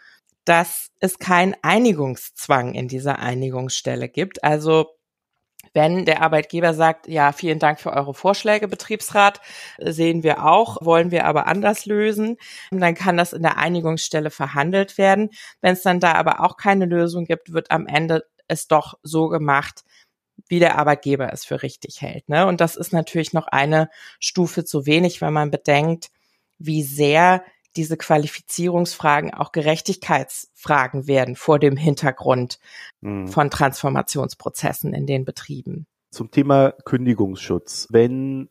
dass 0.45 0.89
es 0.99 1.19
keinen 1.19 1.55
Einigungszwang 1.61 2.73
in 2.73 2.87
dieser 2.87 3.19
Einigungsstelle 3.19 4.09
gibt. 4.09 4.43
Also 4.43 4.87
wenn 5.73 6.05
der 6.05 6.21
Arbeitgeber 6.21 6.73
sagt, 6.73 7.07
ja, 7.07 7.31
vielen 7.31 7.59
Dank 7.59 7.79
für 7.79 7.93
eure 7.93 8.13
Vorschläge, 8.13 8.67
Betriebsrat, 8.67 9.39
sehen 9.79 10.23
wir 10.23 10.45
auch, 10.45 10.77
wollen 10.81 11.11
wir 11.11 11.25
aber 11.25 11.47
anders 11.47 11.85
lösen, 11.85 12.37
dann 12.71 12.95
kann 12.95 13.17
das 13.17 13.33
in 13.33 13.41
der 13.41 13.57
Einigungsstelle 13.57 14.31
verhandelt 14.31 14.97
werden. 14.97 15.29
Wenn 15.61 15.73
es 15.73 15.81
dann 15.81 15.99
da 15.99 16.13
aber 16.13 16.41
auch 16.41 16.57
keine 16.57 16.85
Lösung 16.85 17.25
gibt, 17.25 17.53
wird 17.53 17.71
am 17.71 17.87
Ende 17.87 18.25
es 18.47 18.67
doch 18.67 18.95
so 19.01 19.29
gemacht, 19.29 19.83
wie 20.47 20.59
der 20.59 20.77
Arbeitgeber 20.77 21.31
es 21.31 21.45
für 21.45 21.63
richtig 21.63 22.01
hält. 22.01 22.27
Ne? 22.27 22.45
Und 22.45 22.59
das 22.59 22.75
ist 22.75 22.91
natürlich 22.91 23.31
noch 23.31 23.47
eine 23.47 23.89
Stufe 24.19 24.65
zu 24.65 24.85
wenig, 24.85 25.21
wenn 25.21 25.33
man 25.33 25.51
bedenkt, 25.51 26.09
wie 26.57 26.83
sehr 26.83 27.43
diese 27.75 27.97
Qualifizierungsfragen 27.97 29.33
auch 29.33 29.51
Gerechtigkeitsfragen 29.51 31.07
werden 31.07 31.35
vor 31.35 31.59
dem 31.59 31.77
Hintergrund 31.77 32.59
mhm. 33.01 33.27
von 33.27 33.49
Transformationsprozessen 33.49 34.93
in 34.93 35.05
den 35.05 35.25
Betrieben. 35.25 35.87
Zum 36.11 36.31
Thema 36.31 36.71
Kündigungsschutz. 36.71 37.87
Wenn 37.89 38.49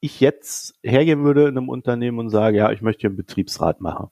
ich 0.00 0.20
jetzt 0.20 0.74
hergehen 0.82 1.24
würde 1.24 1.48
in 1.48 1.56
einem 1.56 1.68
Unternehmen 1.68 2.18
und 2.18 2.30
sage, 2.30 2.58
ja, 2.58 2.70
ich 2.70 2.80
möchte 2.80 3.06
einen 3.06 3.16
Betriebsrat 3.16 3.80
machen, 3.80 4.08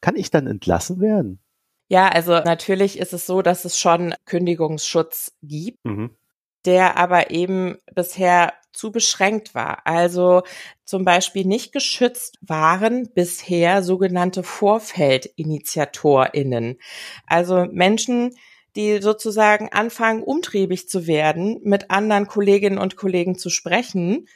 kann 0.00 0.16
ich 0.16 0.30
dann 0.30 0.46
entlassen 0.46 1.00
werden? 1.00 1.40
Ja, 1.88 2.08
also 2.08 2.32
natürlich 2.40 2.98
ist 2.98 3.12
es 3.12 3.26
so, 3.26 3.42
dass 3.42 3.64
es 3.64 3.78
schon 3.78 4.14
Kündigungsschutz 4.24 5.32
gibt, 5.42 5.84
mhm. 5.84 6.16
der 6.64 6.96
aber 6.96 7.30
eben 7.30 7.78
bisher 7.94 8.52
zu 8.72 8.92
beschränkt 8.92 9.54
war. 9.54 9.86
Also 9.86 10.42
zum 10.84 11.04
Beispiel 11.04 11.44
nicht 11.44 11.72
geschützt 11.72 12.38
waren 12.40 13.10
bisher 13.14 13.82
sogenannte 13.82 14.42
Vorfeldinitiatorinnen. 14.42 16.78
Also 17.26 17.66
Menschen, 17.70 18.34
die 18.76 19.02
sozusagen 19.02 19.68
anfangen, 19.70 20.22
umtriebig 20.22 20.88
zu 20.88 21.06
werden, 21.06 21.60
mit 21.62 21.90
anderen 21.90 22.26
Kolleginnen 22.26 22.78
und 22.78 22.96
Kollegen 22.96 23.36
zu 23.36 23.50
sprechen 23.50 24.26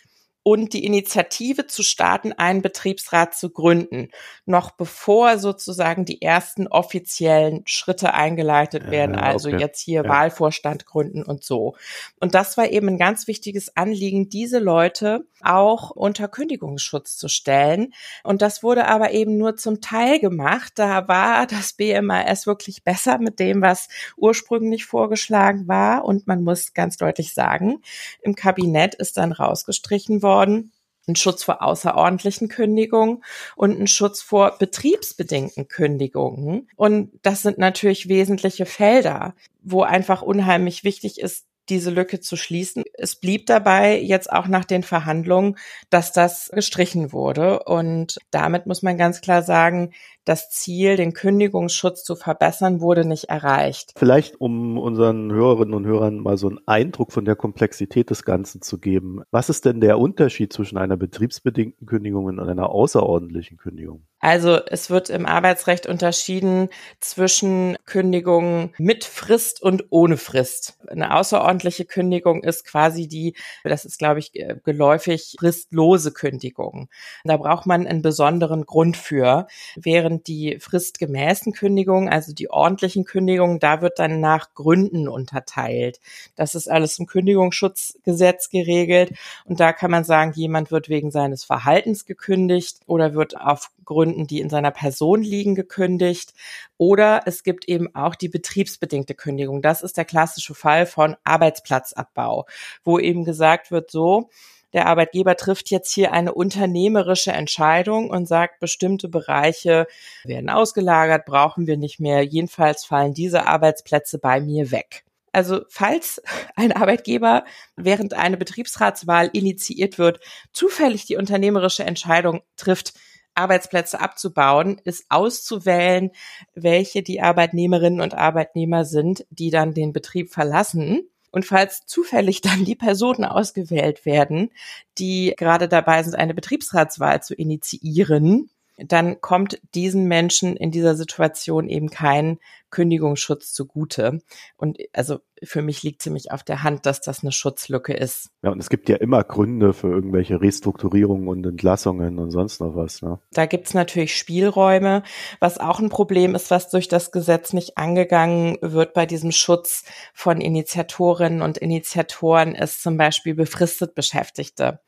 und 0.44 0.74
die 0.74 0.84
Initiative 0.84 1.66
zu 1.66 1.82
starten, 1.82 2.32
einen 2.34 2.60
Betriebsrat 2.60 3.34
zu 3.34 3.48
gründen, 3.48 4.10
noch 4.44 4.72
bevor 4.72 5.38
sozusagen 5.38 6.04
die 6.04 6.20
ersten 6.20 6.68
offiziellen 6.68 7.62
Schritte 7.64 8.12
eingeleitet 8.12 8.90
werden, 8.90 9.16
also 9.16 9.48
okay. 9.48 9.58
jetzt 9.58 9.80
hier 9.80 10.02
ja. 10.04 10.08
Wahlvorstand 10.08 10.84
gründen 10.84 11.22
und 11.22 11.42
so. 11.42 11.76
Und 12.20 12.34
das 12.34 12.58
war 12.58 12.68
eben 12.68 12.88
ein 12.88 12.98
ganz 12.98 13.26
wichtiges 13.26 13.74
Anliegen, 13.74 14.28
diese 14.28 14.58
Leute 14.58 15.26
auch 15.40 15.90
unter 15.90 16.28
Kündigungsschutz 16.28 17.16
zu 17.16 17.28
stellen. 17.28 17.94
Und 18.22 18.42
das 18.42 18.62
wurde 18.62 18.86
aber 18.86 19.12
eben 19.12 19.38
nur 19.38 19.56
zum 19.56 19.80
Teil 19.80 20.18
gemacht. 20.18 20.72
Da 20.76 21.08
war 21.08 21.46
das 21.46 21.72
BMAS 21.72 22.46
wirklich 22.46 22.84
besser 22.84 23.16
mit 23.18 23.38
dem, 23.40 23.62
was 23.62 23.88
ursprünglich 24.18 24.84
vorgeschlagen 24.84 25.68
war. 25.68 26.04
Und 26.04 26.26
man 26.26 26.44
muss 26.44 26.74
ganz 26.74 26.98
deutlich 26.98 27.32
sagen, 27.32 27.80
im 28.20 28.34
Kabinett 28.34 28.94
ist 28.94 29.16
dann 29.16 29.32
rausgestrichen 29.32 30.22
worden, 30.22 30.33
worden. 30.34 30.72
Ein 31.06 31.16
Schutz 31.16 31.44
vor 31.44 31.62
außerordentlichen 31.62 32.48
Kündigungen 32.48 33.22
und 33.56 33.78
ein 33.78 33.86
Schutz 33.86 34.22
vor 34.22 34.56
betriebsbedingten 34.58 35.68
Kündigungen. 35.68 36.68
Und 36.76 37.10
das 37.22 37.42
sind 37.42 37.58
natürlich 37.58 38.08
wesentliche 38.08 38.64
Felder, 38.64 39.34
wo 39.62 39.82
einfach 39.82 40.22
unheimlich 40.22 40.82
wichtig 40.82 41.20
ist, 41.20 41.44
diese 41.68 41.90
Lücke 41.90 42.20
zu 42.20 42.36
schließen. 42.36 42.84
Es 42.94 43.16
blieb 43.16 43.46
dabei 43.46 43.98
jetzt 44.00 44.32
auch 44.32 44.48
nach 44.48 44.64
den 44.64 44.82
Verhandlungen, 44.82 45.56
dass 45.90 46.12
das 46.12 46.50
gestrichen 46.52 47.12
wurde. 47.12 47.62
Und 47.64 48.18
damit 48.30 48.66
muss 48.66 48.82
man 48.82 48.98
ganz 48.98 49.20
klar 49.20 49.42
sagen, 49.42 49.92
das 50.24 50.50
Ziel, 50.50 50.96
den 50.96 51.12
Kündigungsschutz 51.12 52.04
zu 52.04 52.16
verbessern, 52.16 52.80
wurde 52.80 53.04
nicht 53.04 53.24
erreicht. 53.24 53.92
Vielleicht, 53.96 54.40
um 54.40 54.78
unseren 54.78 55.32
Hörerinnen 55.32 55.74
und 55.74 55.86
Hörern 55.86 56.18
mal 56.18 56.36
so 56.36 56.48
einen 56.48 56.60
Eindruck 56.66 57.12
von 57.12 57.24
der 57.24 57.36
Komplexität 57.36 58.10
des 58.10 58.24
Ganzen 58.24 58.62
zu 58.62 58.78
geben. 58.78 59.22
Was 59.30 59.48
ist 59.48 59.64
denn 59.64 59.80
der 59.80 59.98
Unterschied 59.98 60.52
zwischen 60.52 60.78
einer 60.78 60.96
betriebsbedingten 60.96 61.86
Kündigung 61.86 62.24
und 62.26 62.40
einer 62.40 62.70
außerordentlichen 62.70 63.56
Kündigung? 63.56 64.04
Also 64.24 64.58
es 64.64 64.88
wird 64.88 65.10
im 65.10 65.26
Arbeitsrecht 65.26 65.86
unterschieden 65.86 66.70
zwischen 66.98 67.76
Kündigungen 67.84 68.72
mit 68.78 69.04
Frist 69.04 69.62
und 69.62 69.84
ohne 69.90 70.16
Frist. 70.16 70.78
Eine 70.88 71.14
außerordentliche 71.14 71.84
Kündigung 71.84 72.42
ist 72.42 72.64
quasi 72.64 73.06
die, 73.06 73.34
das 73.64 73.84
ist 73.84 73.98
glaube 73.98 74.20
ich 74.20 74.32
geläufig, 74.64 75.36
fristlose 75.38 76.12
Kündigung. 76.12 76.88
Da 77.24 77.36
braucht 77.36 77.66
man 77.66 77.86
einen 77.86 78.00
besonderen 78.00 78.64
Grund 78.64 78.96
für, 78.96 79.46
während 79.76 80.13
während 80.14 80.28
die 80.28 80.58
fristgemäßen 80.60 81.52
Kündigungen, 81.52 82.08
also 82.08 82.32
die 82.32 82.50
ordentlichen 82.50 83.04
Kündigungen, 83.04 83.58
da 83.58 83.82
wird 83.82 83.98
dann 83.98 84.20
nach 84.20 84.54
Gründen 84.54 85.08
unterteilt. 85.08 86.00
Das 86.36 86.54
ist 86.54 86.68
alles 86.70 86.98
im 86.98 87.06
Kündigungsschutzgesetz 87.06 88.48
geregelt 88.48 89.12
und 89.44 89.60
da 89.60 89.72
kann 89.72 89.90
man 89.90 90.04
sagen, 90.04 90.32
jemand 90.34 90.70
wird 90.70 90.88
wegen 90.88 91.10
seines 91.10 91.44
Verhaltens 91.44 92.04
gekündigt 92.04 92.78
oder 92.86 93.14
wird 93.14 93.36
auf 93.40 93.70
Gründen, 93.84 94.26
die 94.26 94.40
in 94.40 94.50
seiner 94.50 94.70
Person 94.70 95.22
liegen, 95.22 95.54
gekündigt. 95.54 96.32
Oder 96.78 97.22
es 97.26 97.42
gibt 97.42 97.68
eben 97.68 97.94
auch 97.94 98.14
die 98.14 98.28
betriebsbedingte 98.28 99.14
Kündigung. 99.14 99.60
Das 99.60 99.82
ist 99.82 99.96
der 99.98 100.06
klassische 100.06 100.54
Fall 100.54 100.86
von 100.86 101.16
Arbeitsplatzabbau, 101.24 102.46
wo 102.82 102.98
eben 102.98 103.24
gesagt 103.24 103.70
wird, 103.70 103.90
so, 103.90 104.30
der 104.74 104.86
Arbeitgeber 104.86 105.36
trifft 105.36 105.70
jetzt 105.70 105.92
hier 105.92 106.12
eine 106.12 106.34
unternehmerische 106.34 107.32
Entscheidung 107.32 108.10
und 108.10 108.26
sagt, 108.26 108.58
bestimmte 108.58 109.08
Bereiche 109.08 109.86
werden 110.24 110.50
ausgelagert, 110.50 111.24
brauchen 111.24 111.66
wir 111.66 111.76
nicht 111.76 112.00
mehr. 112.00 112.22
Jedenfalls 112.22 112.84
fallen 112.84 113.14
diese 113.14 113.46
Arbeitsplätze 113.46 114.18
bei 114.18 114.40
mir 114.40 114.72
weg. 114.72 115.04
Also 115.32 115.62
falls 115.68 116.20
ein 116.56 116.72
Arbeitgeber 116.72 117.44
während 117.76 118.14
eine 118.14 118.36
Betriebsratswahl 118.36 119.30
initiiert 119.32 119.96
wird, 119.98 120.18
zufällig 120.52 121.06
die 121.06 121.16
unternehmerische 121.16 121.84
Entscheidung 121.84 122.42
trifft, 122.56 122.94
Arbeitsplätze 123.36 124.00
abzubauen, 124.00 124.80
ist 124.84 125.06
auszuwählen, 125.08 126.10
welche 126.54 127.02
die 127.02 127.20
Arbeitnehmerinnen 127.20 128.00
und 128.00 128.14
Arbeitnehmer 128.14 128.84
sind, 128.84 129.26
die 129.30 129.50
dann 129.50 129.74
den 129.74 129.92
Betrieb 129.92 130.32
verlassen 130.32 131.08
und 131.34 131.44
falls 131.44 131.84
zufällig 131.86 132.40
dann 132.42 132.64
die 132.64 132.76
Personen 132.76 133.24
ausgewählt 133.24 134.06
werden, 134.06 134.50
die 134.98 135.34
gerade 135.36 135.68
dabei 135.68 136.02
sind, 136.02 136.14
eine 136.14 136.34
Betriebsratswahl 136.34 137.22
zu 137.22 137.34
initiieren, 137.34 138.50
dann 138.76 139.20
kommt 139.20 139.60
diesen 139.74 140.06
Menschen 140.06 140.56
in 140.56 140.70
dieser 140.70 140.96
Situation 140.96 141.68
eben 141.68 141.90
kein 141.90 142.38
Kündigungsschutz 142.70 143.52
zugute. 143.52 144.18
Und 144.56 144.78
also 144.92 145.20
für 145.44 145.62
mich 145.62 145.84
liegt 145.84 146.02
ziemlich 146.02 146.32
auf 146.32 146.42
der 146.42 146.64
Hand, 146.64 146.86
dass 146.86 147.00
das 147.00 147.22
eine 147.22 147.30
Schutzlücke 147.30 147.92
ist. 147.92 148.30
Ja, 148.42 148.50
und 148.50 148.58
es 148.58 148.68
gibt 148.68 148.88
ja 148.88 148.96
immer 148.96 149.22
Gründe 149.22 149.72
für 149.72 149.88
irgendwelche 149.88 150.40
Restrukturierungen 150.40 151.28
und 151.28 151.46
Entlassungen 151.46 152.18
und 152.18 152.30
sonst 152.30 152.60
noch 152.60 152.74
was. 152.74 153.00
Ne? 153.00 153.20
Da 153.32 153.46
gibt's 153.46 153.74
natürlich 153.74 154.16
Spielräume, 154.16 155.04
was 155.38 155.58
auch 155.58 155.78
ein 155.78 155.88
Problem 155.88 156.34
ist, 156.34 156.50
was 156.50 156.68
durch 156.68 156.88
das 156.88 157.12
Gesetz 157.12 157.52
nicht 157.52 157.78
angegangen 157.78 158.58
wird 158.60 158.92
bei 158.92 159.06
diesem 159.06 159.30
Schutz 159.30 159.84
von 160.12 160.40
Initiatorinnen 160.40 161.42
und 161.42 161.58
Initiatoren, 161.58 162.56
ist 162.56 162.82
zum 162.82 162.96
Beispiel 162.96 163.34
befristet 163.34 163.94
Beschäftigte. 163.94 164.80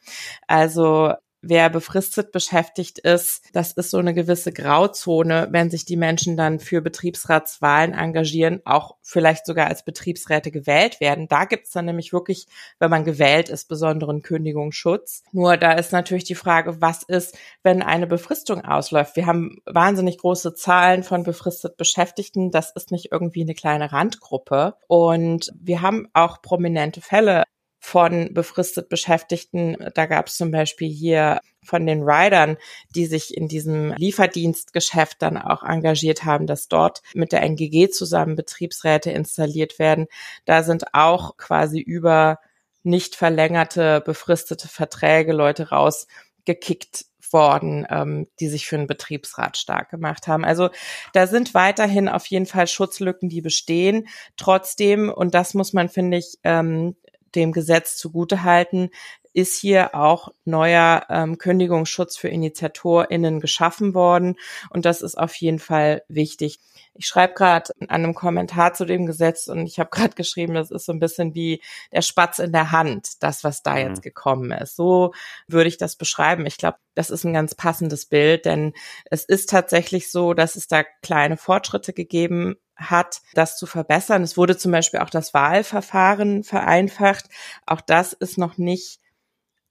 Also 0.49 1.13
wer 1.43 1.71
befristet 1.71 2.33
beschäftigt 2.33 2.99
ist, 2.99 3.45
das 3.53 3.73
ist 3.73 3.91
so 3.91 3.99
eine 3.99 4.15
gewisse 4.15 4.53
Grauzone, 4.53 5.49
wenn 5.51 5.71
sich 5.71 5.85
die 5.85 5.97
Menschen 5.97 6.37
dann 6.37 6.61
für 6.61 6.81
Betriebsratswahlen 6.81 7.93
engagieren, 7.93 8.61
auch 8.65 8.97
vielleicht 9.03 9.47
sogar 9.47 9.67
als 9.69 9.85
Betriebsräte 9.85 10.51
gewählt 10.51 11.01
werden. 11.01 11.29
Da 11.29 11.45
gibt's 11.45 11.71
dann 11.71 11.85
nämlich 11.85 12.13
wirklich, 12.13 12.47
wenn 12.79 12.91
man 12.91 13.05
gewählt 13.05 13.49
ist, 13.49 13.69
besonderen 13.69 14.23
Kündigungsschutz. 14.23 15.23
Nur 15.33 15.57
da 15.57 15.73
ist 15.73 15.93
natürlich 15.93 16.25
die 16.25 16.35
Frage, 16.35 16.81
was 16.81 17.03
ist, 17.03 17.37
wenn 17.63 17.83
eine 17.83 18.07
Befristung 18.07 18.65
ausläuft? 18.65 19.17
Wir 19.17 19.27
haben 19.27 19.59
wahnsinnig 19.67 20.19
große 20.19 20.55
Zahlen 20.55 21.03
von 21.03 21.23
befristet 21.23 21.77
Beschäftigten. 21.77 22.51
Das 22.51 22.71
ist 22.71 22.91
nicht 22.91 23.13
irgendwie 23.13 23.43
eine 23.43 23.55
kleine 23.55 23.93
Randgruppe. 23.93 24.75
Und 24.89 25.53
wir 25.59 25.83
haben 25.83 26.09
auch 26.13 26.43
prominente 26.43 27.01
Fälle 27.01 27.45
von 27.87 28.35
befristet 28.35 28.89
Beschäftigten. 28.89 29.77
Da 29.95 30.07
gab 30.07 30.27
es 30.27 30.37
zum 30.37 30.51
Beispiel 30.51 30.91
hier 30.91 31.39
von 31.63 31.87
den 31.87 32.03
Riders, 32.03 32.57
die 32.97 33.07
sich 33.07 33.37
in 33.37 33.47
diesem 33.47 33.93
Lieferdienstgeschäft 33.93 35.23
dann 35.23 35.37
auch 35.39 35.63
engagiert 35.63 36.25
haben, 36.25 36.49
dass 36.49 36.67
dort 36.67 37.01
mit 37.15 37.31
der 37.31 37.43
NGG 37.43 37.89
zusammen 37.91 38.35
Betriebsräte 38.35 39.13
installiert 39.13 39.79
werden. 39.79 40.09
Da 40.47 40.65
sind 40.65 40.95
auch 40.95 41.37
quasi 41.37 41.79
über 41.79 42.41
nicht 42.83 43.15
verlängerte, 43.15 44.03
befristete 44.05 44.67
Verträge 44.67 45.33
Leute 45.33 45.69
rausgekickt 45.69 47.05
worden, 47.33 47.87
ähm, 47.89 48.27
die 48.41 48.49
sich 48.49 48.67
für 48.67 48.77
einen 48.77 48.87
Betriebsrat 48.89 49.57
stark 49.57 49.91
gemacht 49.91 50.27
haben. 50.27 50.45
Also 50.45 50.71
da 51.13 51.29
sind 51.29 51.55
weiterhin 51.55 52.09
auf 52.09 52.27
jeden 52.27 52.47
Fall 52.47 52.67
Schutzlücken, 52.67 53.29
die 53.29 53.43
bestehen. 53.43 54.09
Trotzdem, 54.37 55.09
und 55.09 55.35
das 55.35 55.55
muss 55.55 55.73
man, 55.73 55.89
finde 55.89 56.19
ich, 56.19 56.39
ähm, 56.43 56.97
dem 57.37 57.53
Gesetz 57.53 57.97
zugutehalten, 57.97 58.91
ist 59.37 59.61
hier 59.61 59.95
auch 59.95 60.31
neuer 60.47 61.05
ähm, 61.11 61.37
Kündigungsschutz 61.37 62.17
für 62.17 62.29
InitiatorInnen 62.29 63.39
geschaffen 63.41 63.93
worden. 63.93 64.37
Und 64.71 64.87
das 64.87 65.03
ist 65.03 65.17
auf 65.19 65.35
jeden 65.35 65.59
Fall 65.59 66.03
wichtig. 66.09 66.59
Ich 66.95 67.07
schreibe 67.07 67.35
gerade 67.35 67.71
an 67.81 67.91
einem 67.91 68.15
Kommentar 68.15 68.73
zu 68.73 68.87
dem 68.87 69.05
Gesetz 69.05 69.49
und 69.49 69.67
ich 69.67 69.79
habe 69.79 69.91
gerade 69.93 70.15
geschrieben, 70.15 70.55
das 70.55 70.71
ist 70.71 70.87
so 70.87 70.93
ein 70.93 71.01
bisschen 71.01 71.35
wie 71.35 71.61
der 71.93 72.01
Spatz 72.01 72.39
in 72.39 72.51
der 72.51 72.73
Hand, 72.73 73.23
das, 73.23 73.45
was 73.45 73.63
da 73.63 73.77
jetzt 73.77 73.99
mhm. 73.99 74.03
gekommen 74.05 74.53
ist. 74.53 74.75
So 74.75 75.13
würde 75.49 75.69
ich 75.69 75.77
das 75.77 75.97
beschreiben. 75.97 76.47
Ich 76.47 76.57
glaube, 76.57 76.79
das 76.95 77.11
ist 77.11 77.25
ein 77.25 77.35
ganz 77.35 77.55
passendes 77.55 78.07
Bild, 78.07 78.47
denn 78.47 78.73
es 79.11 79.27
ist 79.27 79.51
tatsächlich 79.51 80.11
so, 80.11 80.33
dass 80.33 80.57
es 80.57 80.67
da 80.67 80.83
kleine 81.03 81.37
Fortschritte 81.37 81.93
gegeben 81.93 82.57
hat, 82.75 83.21
das 83.35 83.59
zu 83.59 83.67
verbessern. 83.67 84.23
Es 84.23 84.39
wurde 84.39 84.57
zum 84.57 84.73
Beispiel 84.73 85.01
auch 85.01 85.11
das 85.11 85.35
Wahlverfahren 85.35 86.43
vereinfacht. 86.43 87.27
Auch 87.67 87.83
das 87.83 88.15
ist 88.15 88.39
noch 88.39 88.57
nicht 88.57 89.01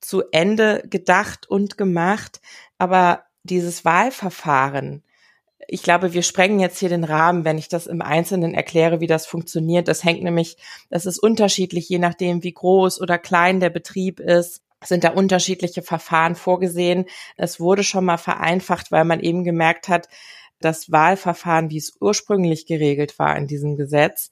zu 0.08 0.24
Ende 0.32 0.84
gedacht 0.89 1.50
und 1.50 1.78
gemacht. 1.78 2.41
Aber 2.78 3.24
dieses 3.44 3.86
Wahlverfahren, 3.86 5.04
ich 5.68 5.84
glaube, 5.84 6.13
wir 6.13 6.22
sprengen 6.22 6.60
jetzt 6.60 6.80
hier 6.80 6.89
den 6.89 7.04
Rahmen, 7.04 7.46
wenn 7.46 7.58
ich 7.58 7.70
das 7.70 7.88
im 7.88 8.02
Einzelnen 8.02 8.54
erkläre, 8.54 9.00
wie 9.00 9.08
das 9.08 9.26
funktioniert. 9.26 9.88
Das 9.88 10.04
hängt 10.04 10.24
nämlich, 10.24 10.58
das 10.89 11.06
ist 11.06 11.20
unterschiedlich, 11.20 11.89
je 11.89 12.00
nachdem, 12.00 12.44
wie 12.44 12.54
groß 12.54 13.02
oder 13.02 13.18
klein 13.18 13.60
der 13.60 13.70
Betrieb 13.70 14.20
ist 14.20 14.62
sind 14.84 15.04
da 15.04 15.10
unterschiedliche 15.10 15.82
Verfahren 15.82 16.36
vorgesehen. 16.36 17.06
Es 17.38 17.60
wurde 17.60 17.84
schon 17.84 18.06
mal 18.06 18.18
vereinfacht, 18.18 18.91
weil 18.91 19.06
man 19.06 19.20
eben 19.20 19.44
gemerkt 19.44 19.88
hat, 19.88 20.08
das 20.60 20.91
Wahlverfahren, 20.91 21.70
wie 21.70 21.78
es 21.78 21.98
ursprünglich 22.00 22.65
geregelt 22.65 23.20
war 23.20 23.36
in 23.36 23.48
diesem 23.48 23.76
Gesetz, 23.76 24.30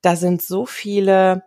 da 0.00 0.16
sind 0.16 0.42
so 0.42 0.66
viele 0.66 1.44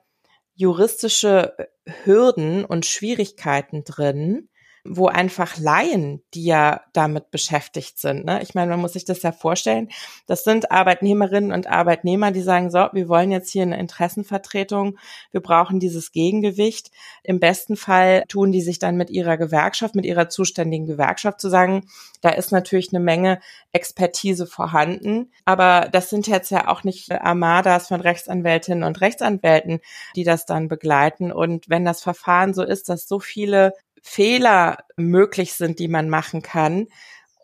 juristische 0.55 1.55
Hürden 2.03 2.65
und 2.65 2.85
Schwierigkeiten 2.85 3.83
drin, 3.83 4.49
wo 4.87 5.07
einfach 5.07 5.57
Laien, 5.57 6.21
die 6.35 6.45
ja 6.45 6.81
damit 6.93 7.31
beschäftigt 7.31 7.97
sind. 7.97 8.23
Ne? 8.23 8.41
Ich 8.43 8.53
meine, 8.53 8.69
man 8.69 8.79
muss 8.79 8.93
sich 8.93 9.03
das 9.03 9.23
ja 9.23 9.31
vorstellen. 9.31 9.89
Das 10.27 10.43
sind 10.43 10.71
Arbeitnehmerinnen 10.71 11.51
und 11.51 11.67
Arbeitnehmer, 11.67 12.31
die 12.31 12.41
sagen, 12.41 12.69
so, 12.69 12.87
wir 12.93 13.09
wollen 13.09 13.31
jetzt 13.31 13.49
hier 13.49 13.63
eine 13.63 13.79
Interessenvertretung, 13.79 14.97
wir 15.31 15.41
brauchen 15.41 15.79
dieses 15.79 16.11
Gegengewicht. 16.11 16.91
Im 17.23 17.39
besten 17.39 17.75
Fall 17.77 18.25
tun 18.27 18.51
die 18.51 18.61
sich 18.61 18.77
dann 18.77 18.95
mit 18.95 19.09
ihrer 19.09 19.37
Gewerkschaft, 19.37 19.95
mit 19.95 20.05
ihrer 20.05 20.29
zuständigen 20.29 20.85
Gewerkschaft 20.85 21.41
zu 21.41 21.49
sagen, 21.49 21.87
da 22.21 22.29
ist 22.29 22.51
natürlich 22.51 22.93
eine 22.93 23.03
Menge 23.03 23.39
Expertise 23.71 24.45
vorhanden. 24.45 25.31
Aber 25.45 25.89
das 25.91 26.11
sind 26.11 26.27
jetzt 26.27 26.51
ja 26.51 26.67
auch 26.67 26.83
nicht 26.83 27.11
Armadas 27.11 27.87
von 27.87 28.01
Rechtsanwältinnen 28.01 28.83
und 28.83 29.01
Rechtsanwälten, 29.01 29.79
die 30.15 30.23
das 30.23 30.45
dann 30.45 30.67
begleiten. 30.67 31.31
Und 31.31 31.69
wenn 31.69 31.85
das 31.85 32.03
Verfahren 32.03 32.53
so 32.53 32.61
ist, 32.61 32.89
dass 32.89 33.07
so 33.07 33.19
viele 33.19 33.73
Fehler 34.07 34.77
möglich 34.95 35.53
sind, 35.53 35.79
die 35.79 35.87
man 35.87 36.09
machen 36.09 36.43
kann 36.43 36.87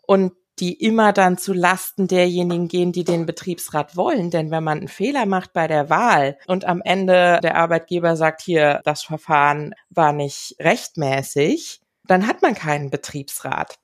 und 0.06 0.32
die 0.60 0.74
immer 0.74 1.12
dann 1.12 1.36
zu 1.36 1.52
Lasten 1.52 2.06
derjenigen 2.06 2.68
gehen, 2.68 2.92
die 2.92 3.02
den 3.02 3.26
Betriebsrat 3.26 3.96
wollen. 3.96 4.30
Denn 4.30 4.52
wenn 4.52 4.62
man 4.62 4.78
einen 4.78 4.88
Fehler 4.88 5.26
macht 5.26 5.52
bei 5.52 5.66
der 5.66 5.90
Wahl 5.90 6.38
und 6.46 6.64
am 6.64 6.80
Ende 6.80 7.40
der 7.42 7.56
Arbeitgeber 7.56 8.16
sagt, 8.16 8.42
hier, 8.42 8.80
das 8.84 9.02
Verfahren 9.02 9.74
war 9.90 10.12
nicht 10.12 10.54
rechtmäßig, 10.60 11.80
dann 12.04 12.28
hat 12.28 12.42
man 12.42 12.54
keinen 12.54 12.90
Betriebsrat. 12.90 13.78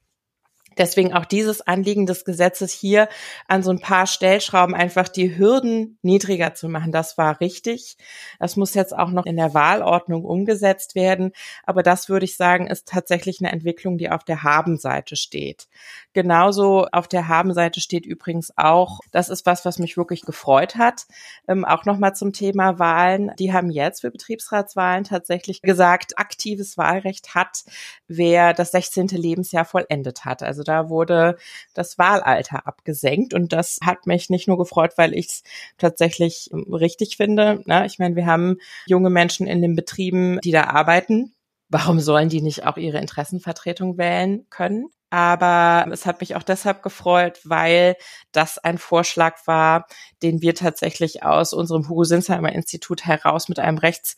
Deswegen 0.78 1.12
auch 1.12 1.24
dieses 1.24 1.66
Anliegen 1.66 2.06
des 2.06 2.24
Gesetzes 2.24 2.72
hier 2.72 3.08
an 3.46 3.62
so 3.62 3.70
ein 3.70 3.80
paar 3.80 4.06
Stellschrauben 4.06 4.74
einfach 4.74 5.08
die 5.08 5.36
Hürden 5.36 5.98
niedriger 6.02 6.54
zu 6.54 6.68
machen. 6.68 6.92
Das 6.92 7.18
war 7.18 7.40
richtig. 7.40 7.96
Das 8.38 8.56
muss 8.56 8.74
jetzt 8.74 8.96
auch 8.96 9.10
noch 9.10 9.26
in 9.26 9.36
der 9.36 9.54
Wahlordnung 9.54 10.24
umgesetzt 10.24 10.94
werden. 10.94 11.32
Aber 11.64 11.82
das 11.82 12.08
würde 12.08 12.24
ich 12.24 12.36
sagen, 12.36 12.68
ist 12.68 12.86
tatsächlich 12.86 13.40
eine 13.40 13.50
Entwicklung, 13.50 13.98
die 13.98 14.10
auf 14.10 14.24
der 14.24 14.42
Habenseite 14.42 15.16
steht. 15.16 15.68
Genauso 16.12 16.86
auf 16.92 17.08
der 17.08 17.28
Habenseite 17.28 17.80
steht 17.80 18.06
übrigens 18.06 18.52
auch, 18.56 19.00
das 19.10 19.28
ist 19.28 19.46
was, 19.46 19.64
was 19.64 19.78
mich 19.78 19.96
wirklich 19.96 20.22
gefreut 20.22 20.76
hat. 20.76 21.06
Ähm, 21.48 21.64
auch 21.64 21.84
nochmal 21.84 22.14
zum 22.14 22.32
Thema 22.32 22.78
Wahlen. 22.78 23.32
Die 23.38 23.52
haben 23.52 23.70
jetzt 23.70 24.00
für 24.00 24.10
Betriebsratswahlen 24.10 25.04
tatsächlich 25.04 25.62
gesagt, 25.62 26.18
aktives 26.18 26.78
Wahlrecht 26.78 27.34
hat, 27.34 27.64
wer 28.06 28.54
das 28.54 28.70
16. 28.72 29.08
Lebensjahr 29.08 29.64
vollendet 29.64 30.24
hat. 30.24 30.42
Also 30.42 30.62
da 30.68 30.88
wurde 30.88 31.37
das 31.74 31.98
Wahlalter 31.98 32.66
abgesenkt 32.66 33.35
und 33.35 33.52
das 33.52 33.78
hat 33.83 34.07
mich 34.07 34.31
nicht 34.31 34.48
nur 34.48 34.59
gefreut, 34.59 34.92
weil 34.96 35.14
ich 35.14 35.26
es 35.26 35.42
tatsächlich 35.78 36.50
richtig 36.52 37.16
finde. 37.16 37.62
Na, 37.66 37.85
ich 37.85 37.98
meine, 37.98 38.16
wir 38.16 38.26
haben 38.26 38.59
junge 38.87 39.11
Menschen 39.11 39.46
in 39.46 39.62
den 39.62 39.74
Betrieben, 39.74 40.38
die 40.42 40.52
da 40.52 40.64
arbeiten. 40.64 41.35
Warum 41.68 42.00
sollen 42.00 42.28
die 42.28 42.40
nicht 42.40 42.66
auch 42.66 42.76
ihre 42.76 42.98
Interessenvertretung 42.98 43.98
wählen 43.98 44.46
können? 44.50 44.88
Aber 45.11 45.90
es 45.90 46.04
hat 46.04 46.20
mich 46.20 46.37
auch 46.37 46.42
deshalb 46.42 46.83
gefreut, 46.83 47.40
weil 47.44 47.96
das 48.33 48.59
ein 48.59 48.76
Vorschlag 48.76 49.46
war, 49.46 49.87
den 50.22 50.42
wir 50.42 50.54
tatsächlich 50.54 51.22
aus 51.22 51.54
unserem 51.54 51.88
Hugo 51.88 52.04
Sinsheimer 52.04 52.52
Institut 52.52 53.07
heraus 53.07 53.48
mit 53.48 53.59
einem 53.59 53.78
Rechts 53.78 54.16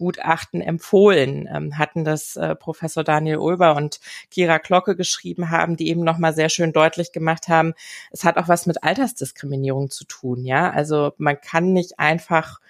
Gutachten 0.00 0.62
empfohlen 0.62 1.46
ähm, 1.52 1.76
hatten, 1.76 2.04
das 2.04 2.34
äh, 2.36 2.56
Professor 2.56 3.04
Daniel 3.04 3.36
Ulber 3.36 3.76
und 3.76 4.00
Kira 4.30 4.56
Glocke 4.56 4.96
geschrieben 4.96 5.50
haben, 5.50 5.76
die 5.76 5.88
eben 5.88 6.02
nochmal 6.02 6.34
sehr 6.34 6.48
schön 6.48 6.72
deutlich 6.72 7.12
gemacht 7.12 7.48
haben, 7.48 7.74
es 8.10 8.24
hat 8.24 8.38
auch 8.38 8.48
was 8.48 8.64
mit 8.64 8.82
Altersdiskriminierung 8.82 9.90
zu 9.90 10.04
tun, 10.04 10.46
ja. 10.46 10.70
Also 10.70 11.12
man 11.18 11.38
kann 11.38 11.74
nicht 11.74 11.98
einfach 11.98 12.60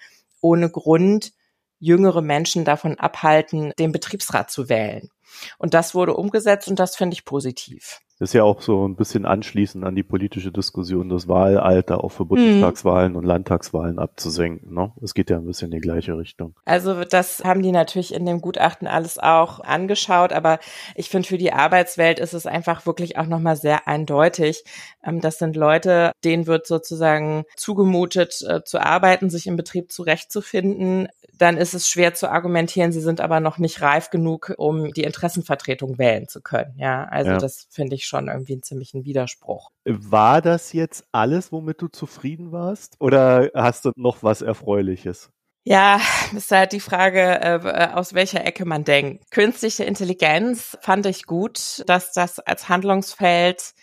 ohne 0.41 0.69
Grund 0.69 1.31
jüngere 1.79 2.21
Menschen 2.21 2.65
davon 2.65 2.99
abhalten, 2.99 3.71
den 3.79 3.93
Betriebsrat 3.93 4.51
zu 4.51 4.67
wählen. 4.67 5.09
Und 5.57 5.73
das 5.73 5.95
wurde 5.95 6.15
umgesetzt 6.15 6.67
und 6.67 6.79
das 6.79 6.97
finde 6.97 7.13
ich 7.13 7.23
positiv. 7.23 8.01
Ist 8.21 8.33
ja 8.33 8.43
auch 8.43 8.61
so 8.61 8.87
ein 8.87 8.95
bisschen 8.95 9.25
anschließend 9.25 9.83
an 9.83 9.95
die 9.95 10.03
politische 10.03 10.51
Diskussion, 10.51 11.09
das 11.09 11.27
Wahlalter 11.27 12.03
auch 12.03 12.11
für 12.11 12.23
Bundestagswahlen 12.23 13.13
mhm. 13.13 13.17
und 13.17 13.25
Landtagswahlen 13.25 13.97
abzusenken. 13.97 14.75
Ne? 14.75 14.91
Es 15.01 15.15
geht 15.15 15.31
ja 15.31 15.37
ein 15.37 15.47
bisschen 15.47 15.71
in 15.71 15.79
die 15.79 15.81
gleiche 15.81 16.15
Richtung. 16.15 16.53
Also 16.65 17.03
das 17.03 17.43
haben 17.43 17.63
die 17.63 17.71
natürlich 17.71 18.13
in 18.13 18.27
dem 18.27 18.39
Gutachten 18.39 18.87
alles 18.87 19.17
auch 19.17 19.61
angeschaut, 19.61 20.33
aber 20.33 20.59
ich 20.93 21.09
finde, 21.09 21.27
für 21.27 21.39
die 21.39 21.51
Arbeitswelt 21.51 22.19
ist 22.19 22.35
es 22.35 22.45
einfach 22.45 22.85
wirklich 22.85 23.17
auch 23.17 23.25
nochmal 23.25 23.55
sehr 23.55 23.87
eindeutig. 23.87 24.65
Ähm, 25.03 25.19
das 25.19 25.39
sind 25.39 25.55
Leute, 25.55 26.11
denen 26.23 26.45
wird 26.45 26.67
sozusagen 26.67 27.45
zugemutet 27.55 28.39
äh, 28.47 28.63
zu 28.63 28.79
arbeiten, 28.79 29.31
sich 29.31 29.47
im 29.47 29.55
Betrieb 29.55 29.91
zurechtzufinden. 29.91 31.07
Dann 31.37 31.57
ist 31.57 31.73
es 31.73 31.89
schwer 31.89 32.13
zu 32.13 32.29
argumentieren, 32.29 32.91
sie 32.91 33.01
sind 33.01 33.21
aber 33.21 33.39
noch 33.39 33.57
nicht 33.57 33.81
reif 33.81 34.09
genug, 34.09 34.53
um 34.57 34.91
die 34.93 35.03
Interessenvertretung 35.03 35.97
wählen 35.97 36.27
zu 36.27 36.41
können. 36.41 36.75
Ja, 36.77 37.05
also 37.05 37.31
ja. 37.31 37.37
das 37.37 37.67
finde 37.69 37.95
ich 37.95 38.05
schon 38.05 38.27
irgendwie 38.27 38.53
einen 38.53 38.63
ziemlichen 38.63 39.05
Widerspruch. 39.05 39.71
War 39.85 40.41
das 40.41 40.73
jetzt 40.73 41.05
alles, 41.11 41.51
womit 41.51 41.81
du 41.81 41.87
zufrieden 41.87 42.51
warst? 42.51 42.95
Oder 42.99 43.49
hast 43.55 43.85
du 43.85 43.91
noch 43.95 44.23
was 44.23 44.41
Erfreuliches? 44.41 45.29
Ja, 45.63 45.99
ist 46.35 46.51
halt 46.51 46.71
die 46.71 46.79
Frage, 46.79 47.41
äh, 47.41 47.89
aus 47.93 48.13
welcher 48.13 48.45
Ecke 48.45 48.65
man 48.65 48.83
denkt. 48.83 49.29
Künstliche 49.31 49.83
Intelligenz 49.83 50.77
fand 50.81 51.05
ich 51.05 51.25
gut, 51.25 51.83
dass 51.87 52.13
das 52.13 52.39
als 52.39 52.69
Handlungsfeld 52.69 53.73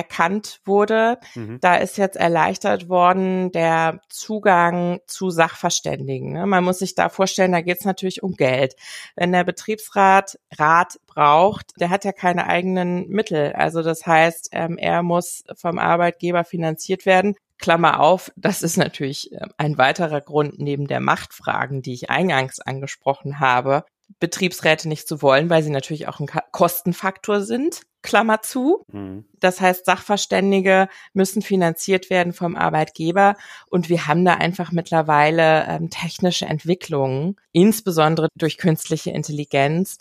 erkannt 0.00 0.60
wurde. 0.64 1.18
Mhm. 1.34 1.58
Da 1.60 1.76
ist 1.76 1.98
jetzt 1.98 2.16
erleichtert 2.16 2.88
worden 2.88 3.52
der 3.52 4.00
Zugang 4.08 5.00
zu 5.06 5.28
Sachverständigen. 5.28 6.32
Ne? 6.32 6.46
Man 6.46 6.64
muss 6.64 6.78
sich 6.78 6.94
da 6.94 7.10
vorstellen, 7.10 7.52
da 7.52 7.60
geht 7.60 7.80
es 7.80 7.84
natürlich 7.84 8.22
um 8.22 8.32
Geld. 8.32 8.76
Wenn 9.14 9.32
der 9.32 9.44
Betriebsrat 9.44 10.38
Rat 10.52 10.98
braucht, 11.06 11.78
der 11.78 11.90
hat 11.90 12.06
ja 12.06 12.12
keine 12.12 12.46
eigenen 12.46 13.08
Mittel. 13.08 13.52
Also 13.52 13.82
das 13.82 14.06
heißt, 14.06 14.48
ähm, 14.52 14.78
er 14.78 15.02
muss 15.02 15.44
vom 15.54 15.78
Arbeitgeber 15.78 16.44
finanziert 16.44 17.04
werden. 17.04 17.36
Klammer 17.58 18.00
auf, 18.00 18.32
das 18.36 18.62
ist 18.62 18.78
natürlich 18.78 19.30
ähm, 19.32 19.50
ein 19.58 19.76
weiterer 19.76 20.22
Grund 20.22 20.58
neben 20.58 20.86
der 20.86 21.00
Machtfragen, 21.00 21.82
die 21.82 21.92
ich 21.92 22.08
eingangs 22.08 22.58
angesprochen 22.58 23.38
habe, 23.38 23.84
Betriebsräte 24.18 24.88
nicht 24.88 25.06
zu 25.06 25.20
wollen, 25.20 25.50
weil 25.50 25.62
sie 25.62 25.70
natürlich 25.70 26.08
auch 26.08 26.20
ein 26.20 26.28
Kostenfaktor 26.52 27.42
sind. 27.42 27.82
Klammer 28.02 28.42
zu. 28.42 28.84
Mhm. 28.92 29.24
Das 29.40 29.60
heißt, 29.60 29.84
Sachverständige 29.86 30.88
müssen 31.12 31.42
finanziert 31.42 32.10
werden 32.10 32.32
vom 32.32 32.56
Arbeitgeber 32.56 33.36
und 33.66 33.88
wir 33.88 34.06
haben 34.06 34.24
da 34.24 34.34
einfach 34.34 34.72
mittlerweile 34.72 35.66
ähm, 35.66 35.90
technische 35.90 36.46
Entwicklungen, 36.46 37.36
insbesondere 37.52 38.28
durch 38.36 38.58
künstliche 38.58 39.10
Intelligenz, 39.10 39.98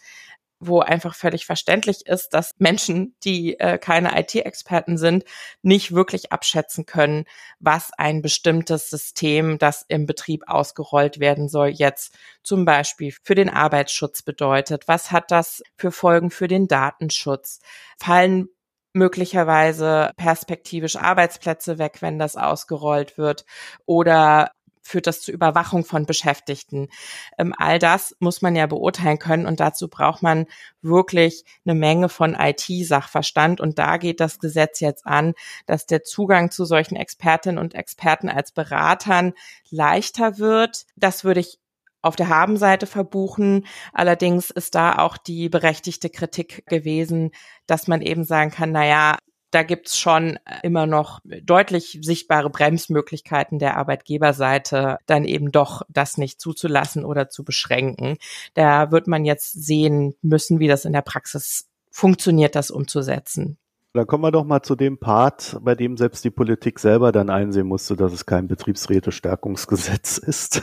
wo 0.60 0.82
einfach 0.82 1.15
völlig 1.15 1.45
verständlich 1.45 2.06
ist, 2.06 2.34
dass 2.34 2.54
Menschen, 2.58 3.15
die 3.24 3.60
äh, 3.60 3.78
keine 3.78 4.19
IT-Experten 4.19 4.98
sind, 4.98 5.24
nicht 5.62 5.93
wirklich 5.93 6.32
abschätzen 6.32 6.86
können, 6.86 7.26
was 7.60 7.91
ein 7.98 8.22
bestimmtes 8.22 8.89
System, 8.89 9.58
das 9.58 9.86
im 9.88 10.06
Betrieb 10.06 10.43
ausgerollt 10.48 11.19
werden 11.19 11.48
soll, 11.48 11.69
jetzt 11.69 12.17
zum 12.43 12.65
Beispiel 12.65 13.13
für 13.24 13.36
den 13.36 13.50
Arbeitsschutz 13.50 14.22
bedeutet. 14.22 14.88
Was 14.88 15.12
hat 15.12 15.32
das 15.32 15.63
für 15.78 15.91
Folgen 15.91 16.32
für 16.32 16.48
den 16.48 16.67
Datenschutz? 16.67 17.60
Fallen 17.98 18.50
möglicherweise 18.93 20.12
perspektivisch 20.17 20.95
Arbeitsplätze 20.95 21.78
weg, 21.78 21.98
wenn 22.02 22.19
das 22.19 22.36
ausgerollt 22.36 23.17
wird? 23.17 23.45
Oder 23.86 24.52
führt 24.89 25.08
das 25.08 25.21
zu 25.21 25.32
Überwachung 25.32 25.86
von 25.86 26.06
Beschäftigten. 26.06 26.89
Ähm, 27.38 27.54
all 27.58 27.80
das 27.80 28.15
muss 28.19 28.41
man 28.41 28.56
ja 28.56 28.65
beurteilen 28.65 29.19
können 29.19 29.45
und 29.45 29.60
dazu 29.60 29.88
braucht 29.88 30.23
man 30.23 30.45
wirklich 30.82 31.45
eine 31.65 31.75
Menge 31.75 32.10
von 32.10 32.36
IT-Sachverstand 32.36 33.62
und 33.62 33.80
da 33.80 33.97
geht 33.97 34.19
das 34.19 34.39
Gesetz 34.39 34.80
jetzt 34.80 35.06
an, 35.06 35.34
dass 35.65 35.86
der 35.86 36.04
Zugang 36.04 36.52
zu 36.52 36.65
solchen 36.65 36.95
Expertinnen 36.95 37.60
und 37.60 37.75
Experten 37.75 38.30
als 38.30 38.52
Beratern 38.52 39.34
leichter 39.69 40.38
wird. 40.39 40.86
Das 40.95 41.23
würde 41.23 41.39
ich 41.39 41.60
auf 42.02 42.15
der 42.15 42.30
Habenseite 42.30 42.88
verbuchen. 42.88 43.65
Allerdings 43.93 44.49
ist 44.49 44.75
da 44.75 44.97
auch 44.99 45.17
die 45.17 45.49
berechtigte 45.49 46.10
Kritik 46.10 46.65
gewesen, 46.67 47.32
dass 47.67 47.88
man 47.88 48.02
eben 48.02 48.23
sagen 48.23 48.52
kann, 48.52 48.71
na 48.71 48.86
ja, 48.86 49.17
da 49.52 49.64
gibt's 49.64 49.98
schon 49.98 50.38
äh, 50.46 50.60
immer 50.64 50.86
noch 50.86 51.20
deutlich 51.24 52.00
sichtbare 52.02 52.50
Bremsmöglichkeiten 52.50 53.60
der 53.60 53.78
Arbeitgeberseite, 53.78 54.98
dann 55.06 55.26
eben 55.26 55.52
doch 55.52 55.82
das 55.90 56.18
nicht 56.18 56.40
zuzulassen 56.40 57.06
oder 57.06 57.30
zu 57.30 57.44
beschränken. 57.44 58.18
Da 58.54 58.92
wird 58.92 59.08
man 59.08 59.26
jetzt 59.26 59.52
sehen 59.52 60.16
müssen, 60.22 60.60
wie 60.60 60.68
das 60.68 60.86
in 60.86 60.94
der 60.94 61.02
Praxis 61.02 61.68
funktioniert, 61.92 62.56
das 62.56 62.72
umzusetzen. 62.72 63.58
Dann 63.94 64.06
kommen 64.06 64.24
wir 64.24 64.32
doch 64.32 64.46
mal 64.46 64.62
zu 64.62 64.76
dem 64.76 65.00
Part, 65.00 65.58
bei 65.62 65.74
dem 65.74 65.98
selbst 65.98 66.24
die 66.24 66.30
Politik 66.30 66.78
selber 66.80 67.12
dann 67.12 67.32
einsehen 67.32 67.66
musste, 67.66 67.96
dass 67.96 68.14
es 68.14 68.28
kein 68.28 68.48
Betriebsräte-Stärkungsgesetz 68.48 70.18
ist, 70.26 70.62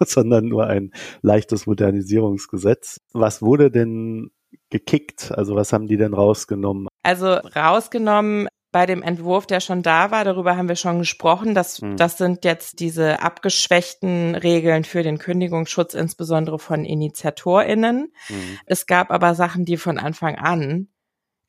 sondern 0.00 0.44
nur 0.44 0.66
ein 0.66 0.92
leichtes 1.22 1.66
Modernisierungsgesetz. 1.66 3.00
Was 3.14 3.40
wurde 3.40 3.70
denn 3.70 4.30
gekickt? 4.70 5.32
Also 5.32 5.54
was 5.56 5.72
haben 5.72 5.86
die 5.86 5.96
denn 5.96 6.14
rausgenommen? 6.14 6.88
Also 7.02 7.26
rausgenommen 7.26 8.48
bei 8.72 8.84
dem 8.84 9.02
Entwurf, 9.02 9.46
der 9.46 9.60
schon 9.60 9.82
da 9.82 10.10
war, 10.10 10.24
darüber 10.24 10.56
haben 10.56 10.68
wir 10.68 10.76
schon 10.76 10.98
gesprochen. 10.98 11.54
Das, 11.54 11.80
mhm. 11.80 11.96
das 11.96 12.18
sind 12.18 12.44
jetzt 12.44 12.80
diese 12.80 13.22
abgeschwächten 13.22 14.34
Regeln 14.34 14.84
für 14.84 15.02
den 15.02 15.18
Kündigungsschutz, 15.18 15.94
insbesondere 15.94 16.58
von 16.58 16.84
InitiatorInnen. 16.84 18.12
Mhm. 18.28 18.58
Es 18.66 18.86
gab 18.86 19.10
aber 19.10 19.34
Sachen, 19.34 19.64
die 19.64 19.78
von 19.78 19.98
Anfang 19.98 20.36
an 20.36 20.88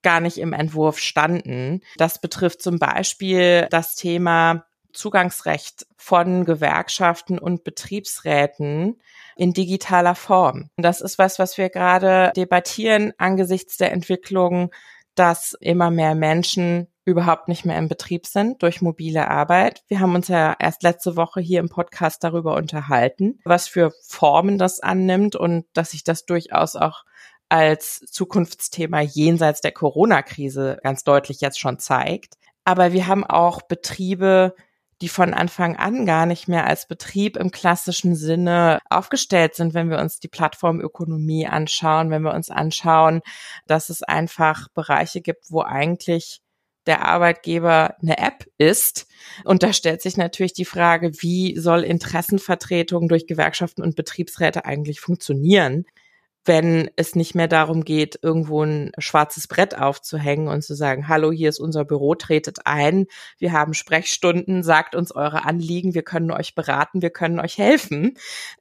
gar 0.03 0.21
nicht 0.21 0.37
im 0.37 0.53
Entwurf 0.53 0.99
standen. 0.99 1.81
Das 1.97 2.21
betrifft 2.21 2.61
zum 2.61 2.79
Beispiel 2.79 3.67
das 3.71 3.95
Thema 3.95 4.66
Zugangsrecht 4.97 5.85
von 5.95 6.43
Gewerkschaften 6.45 7.39
und 7.39 7.63
Betriebsräten 7.63 8.99
in 9.35 9.53
digitaler 9.53 10.15
Form. 10.15 10.69
Das 10.77 11.01
ist 11.01 11.17
was, 11.17 11.39
was 11.39 11.57
wir 11.57 11.69
gerade 11.69 12.31
debattieren 12.35 13.13
angesichts 13.17 13.77
der 13.77 13.91
Entwicklung, 13.91 14.71
dass 15.15 15.55
immer 15.59 15.91
mehr 15.91 16.15
Menschen 16.15 16.87
überhaupt 17.05 17.47
nicht 17.47 17.65
mehr 17.65 17.77
im 17.77 17.87
Betrieb 17.87 18.27
sind 18.27 18.61
durch 18.61 18.81
mobile 18.81 19.29
Arbeit. 19.29 19.83
Wir 19.87 20.01
haben 20.01 20.13
uns 20.13 20.27
ja 20.27 20.55
erst 20.59 20.83
letzte 20.83 21.15
Woche 21.15 21.39
hier 21.39 21.61
im 21.61 21.69
Podcast 21.69 22.23
darüber 22.23 22.55
unterhalten, 22.55 23.39
was 23.45 23.69
für 23.69 23.93
Formen 24.05 24.57
das 24.57 24.81
annimmt 24.81 25.35
und 25.35 25.65
dass 25.73 25.91
sich 25.91 26.03
das 26.03 26.25
durchaus 26.25 26.75
auch 26.75 27.05
als 27.49 27.99
Zukunftsthema 27.99 28.99
jenseits 29.01 29.61
der 29.61 29.71
Corona-Krise 29.71 30.79
ganz 30.83 31.05
deutlich 31.05 31.39
jetzt 31.39 31.59
schon 31.59 31.79
zeigt. 31.79 32.35
Aber 32.65 32.91
wir 32.91 33.07
haben 33.07 33.23
auch 33.23 33.61
Betriebe, 33.61 34.53
die 35.01 35.09
von 35.09 35.33
Anfang 35.33 35.75
an 35.75 36.05
gar 36.05 36.25
nicht 36.25 36.47
mehr 36.47 36.65
als 36.65 36.87
Betrieb 36.87 37.37
im 37.37 37.51
klassischen 37.51 38.15
Sinne 38.15 38.79
aufgestellt 38.89 39.55
sind, 39.55 39.73
wenn 39.73 39.89
wir 39.89 39.99
uns 39.99 40.19
die 40.19 40.27
Plattformökonomie 40.27 41.47
anschauen, 41.47 42.09
wenn 42.09 42.23
wir 42.23 42.33
uns 42.33 42.49
anschauen, 42.49 43.21
dass 43.67 43.89
es 43.89 44.01
einfach 44.01 44.67
Bereiche 44.73 45.21
gibt, 45.21 45.51
wo 45.51 45.61
eigentlich 45.61 46.41
der 46.87 47.05
Arbeitgeber 47.05 47.95
eine 48.01 48.17
App 48.17 48.47
ist. 48.57 49.07
Und 49.43 49.61
da 49.61 49.73
stellt 49.73 50.01
sich 50.01 50.17
natürlich 50.17 50.53
die 50.53 50.65
Frage, 50.65 51.11
wie 51.21 51.57
soll 51.57 51.83
Interessenvertretung 51.83 53.07
durch 53.09 53.27
Gewerkschaften 53.27 53.83
und 53.83 53.95
Betriebsräte 53.95 54.65
eigentlich 54.65 55.01
funktionieren? 55.01 55.85
Wenn 56.47 56.89
es 56.95 57.15
nicht 57.15 57.35
mehr 57.35 57.47
darum 57.47 57.83
geht, 57.83 58.19
irgendwo 58.21 58.63
ein 58.63 58.91
schwarzes 58.97 59.47
Brett 59.47 59.77
aufzuhängen 59.77 60.47
und 60.47 60.63
zu 60.63 60.75
sagen, 60.75 61.07
hallo, 61.07 61.31
hier 61.31 61.49
ist 61.49 61.59
unser 61.59 61.85
Büro, 61.85 62.15
tretet 62.15 62.59
ein, 62.65 63.07
wir 63.37 63.51
haben 63.51 63.73
Sprechstunden, 63.73 64.63
sagt 64.63 64.95
uns 64.95 65.11
eure 65.11 65.45
Anliegen, 65.45 65.93
wir 65.93 66.03
können 66.03 66.31
euch 66.31 66.55
beraten, 66.55 67.01
wir 67.01 67.09
können 67.09 67.39
euch 67.39 67.57
helfen. 67.57 68.17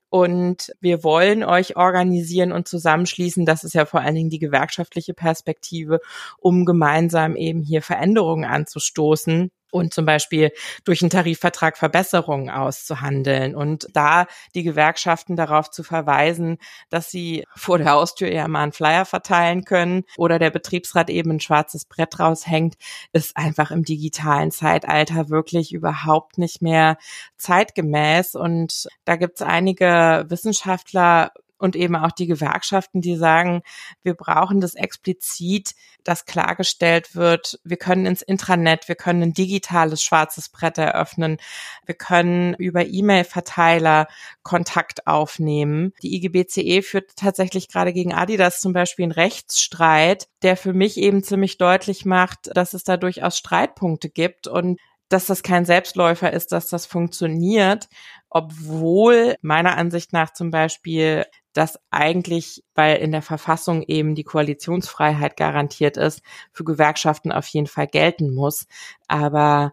Und 0.09 0.73
wir 0.81 1.03
wollen 1.03 1.42
euch 1.45 1.77
organisieren 1.77 2.53
und 2.53 2.69
zusammenschließen. 2.69 3.45
Das 3.45 3.64
ist 3.64 3.75
ja 3.75 3.87
vor 3.87 4.01
allen 4.01 4.14
Dingen 4.14 4.31
die 4.31 4.38
gewerkschaftliche 4.38 5.14
Perspektive, 5.14 6.01
um 6.38 6.64
gemeinsam 6.64 7.37
eben 7.37 7.62
hier 7.62 7.83
Veränderungen 7.83 8.45
anzustoßen 8.45 9.51
und 9.71 9.92
zum 9.92 10.07
Beispiel 10.07 10.53
durch 10.85 11.03
einen 11.03 11.11
Tarifvertrag 11.11 11.77
Verbesserungen 11.77 12.51
auszuhandeln 12.51 13.55
und 13.55 13.87
da 13.92 14.27
die 14.55 14.62
Gewerkschaften 14.62 15.37
darauf 15.37 15.71
zu 15.71 15.83
verweisen, 15.83 16.59
dass 16.88 17.11
sie 17.11 17.45
vor 17.55 17.79
der 17.79 17.90
Haustür 17.90 18.29
eher 18.29 18.49
mal 18.49 18.62
einen 18.62 18.73
Flyer 18.73 19.05
verteilen 19.05 19.64
können 19.64 20.05
oder 20.16 20.38
der 20.38 20.51
Betriebsrat 20.51 21.11
eben 21.11 21.33
ein 21.33 21.40
schwarzes 21.40 21.85
Brett 21.85 22.19
raushängt, 22.19 22.75
ist 23.12 23.37
einfach 23.37 23.71
im 23.71 23.83
digitalen 23.83 24.51
Zeitalter 24.51 25.29
wirklich 25.29 25.73
überhaupt 25.73 26.38
nicht 26.38 26.62
mehr 26.62 26.97
zeitgemäß 27.37 28.35
und 28.35 28.88
da 29.05 29.16
gibt 29.16 29.37
es 29.37 29.42
einige 29.42 29.87
Wissenschaftler 30.29 31.33
und 31.59 31.77
eben 31.77 31.97
auch 31.97 32.13
die 32.13 32.27
Gewerkschaften, 32.27 33.01
die 33.01 33.17
sagen, 33.17 33.63
wir 34.03 34.15
brauchen 34.15 34.61
das 34.61 34.75
explizit, 34.75 35.75
dass 36.05 36.27
klargestellt 36.27 37.15
wird, 37.15 37.59
wir 37.65 37.77
können 37.77 38.07
ins 38.07 38.23
Intranet, 38.23 38.89
wir 38.89 38.95
können 38.95 39.23
ein 39.23 39.33
digitales 39.33 40.03
schwarzes 40.03 40.49
Brett 40.49 40.79
eröffnen, 40.79 41.39
wir 41.85 41.95
können 41.95 42.55
über 42.55 42.87
E-Mail-Verteiler 42.87 44.07
Kontakt 44.43 45.07
aufnehmen. 45.07 45.93
Die 46.03 46.15
IGBCE 46.17 46.83
führt 46.83 47.17
tatsächlich 47.17 47.69
gerade 47.69 47.93
gegen 47.93 48.15
Adidas 48.15 48.61
zum 48.61 48.73
Beispiel 48.73 49.05
einen 49.05 49.13
Rechtsstreit, 49.13 50.29
der 50.43 50.57
für 50.57 50.73
mich 50.73 50.99
eben 50.99 51.23
ziemlich 51.23 51.59
deutlich 51.59 52.05
macht, 52.05 52.51
dass 52.55 52.75
es 52.75 52.85
da 52.85 52.97
durchaus 52.97 53.39
Streitpunkte 53.39 54.11
gibt 54.11 54.47
und 54.47 54.79
dass 55.09 55.27
das 55.27 55.43
kein 55.43 55.65
Selbstläufer 55.65 56.33
ist, 56.33 56.53
dass 56.53 56.69
das 56.69 56.87
funktioniert, 56.87 57.89
obwohl 58.31 59.37
meiner 59.43 59.77
Ansicht 59.77 60.12
nach 60.12 60.33
zum 60.33 60.51
Beispiel 60.51 61.27
das 61.53 61.79
eigentlich, 61.91 62.65
weil 62.75 62.97
in 62.99 63.12
der 63.12 63.23
Verfassung 63.23 63.83
eben 63.83 64.15
die 64.15 64.25
Koalitionsfreiheit 64.25 65.37
garantiert 65.37 65.97
ist, 65.97 66.23
für 66.53 66.65
Gewerkschaften 66.65 67.33
auf 67.33 67.47
jeden 67.49 67.67
Fall 67.67 67.87
gelten 67.87 68.35
muss. 68.35 68.67
Aber 69.09 69.73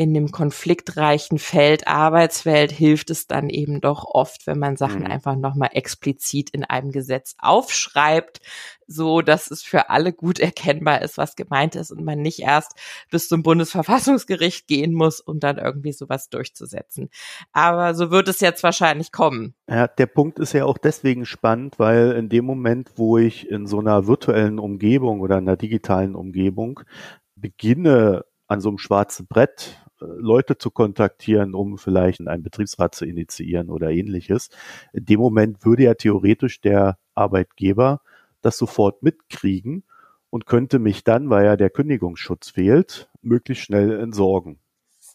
in 0.00 0.14
dem 0.14 0.30
konfliktreichen 0.30 1.38
Feld 1.38 1.86
Arbeitswelt 1.86 2.72
hilft 2.72 3.10
es 3.10 3.26
dann 3.26 3.50
eben 3.50 3.82
doch 3.82 4.06
oft, 4.06 4.46
wenn 4.46 4.58
man 4.58 4.78
Sachen 4.78 5.00
mhm. 5.00 5.08
einfach 5.08 5.36
nochmal 5.36 5.72
explizit 5.74 6.48
in 6.48 6.64
einem 6.64 6.90
Gesetz 6.90 7.34
aufschreibt, 7.38 8.40
so 8.86 9.20
dass 9.20 9.50
es 9.50 9.62
für 9.62 9.90
alle 9.90 10.14
gut 10.14 10.38
erkennbar 10.38 11.02
ist, 11.02 11.18
was 11.18 11.36
gemeint 11.36 11.76
ist 11.76 11.90
und 11.90 12.02
man 12.02 12.22
nicht 12.22 12.38
erst 12.38 12.72
bis 13.10 13.28
zum 13.28 13.42
Bundesverfassungsgericht 13.42 14.66
gehen 14.66 14.94
muss, 14.94 15.20
um 15.20 15.38
dann 15.38 15.58
irgendwie 15.58 15.92
sowas 15.92 16.30
durchzusetzen. 16.30 17.10
Aber 17.52 17.94
so 17.94 18.10
wird 18.10 18.26
es 18.28 18.40
jetzt 18.40 18.62
wahrscheinlich 18.62 19.12
kommen. 19.12 19.52
Ja, 19.68 19.86
der 19.86 20.06
Punkt 20.06 20.38
ist 20.38 20.54
ja 20.54 20.64
auch 20.64 20.78
deswegen 20.78 21.26
spannend, 21.26 21.78
weil 21.78 22.12
in 22.12 22.30
dem 22.30 22.46
Moment, 22.46 22.92
wo 22.96 23.18
ich 23.18 23.50
in 23.50 23.66
so 23.66 23.80
einer 23.80 24.06
virtuellen 24.06 24.58
Umgebung 24.58 25.20
oder 25.20 25.36
einer 25.36 25.58
digitalen 25.58 26.14
Umgebung 26.14 26.80
beginne, 27.36 28.24
an 28.50 28.60
so 28.60 28.68
einem 28.68 28.78
schwarzen 28.78 29.26
Brett 29.28 29.76
Leute 30.00 30.58
zu 30.58 30.70
kontaktieren, 30.70 31.54
um 31.54 31.78
vielleicht 31.78 32.26
einen 32.26 32.42
Betriebsrat 32.42 32.94
zu 32.94 33.04
initiieren 33.04 33.70
oder 33.70 33.90
ähnliches. 33.90 34.50
In 34.92 35.04
dem 35.04 35.20
Moment 35.20 35.64
würde 35.64 35.84
ja 35.84 35.94
theoretisch 35.94 36.60
der 36.60 36.98
Arbeitgeber 37.14 38.00
das 38.42 38.56
sofort 38.56 39.02
mitkriegen 39.02 39.84
und 40.30 40.46
könnte 40.46 40.78
mich 40.78 41.04
dann, 41.04 41.28
weil 41.28 41.44
ja 41.44 41.56
der 41.56 41.70
Kündigungsschutz 41.70 42.50
fehlt, 42.50 43.10
möglichst 43.22 43.64
schnell 43.64 44.00
entsorgen 44.00 44.58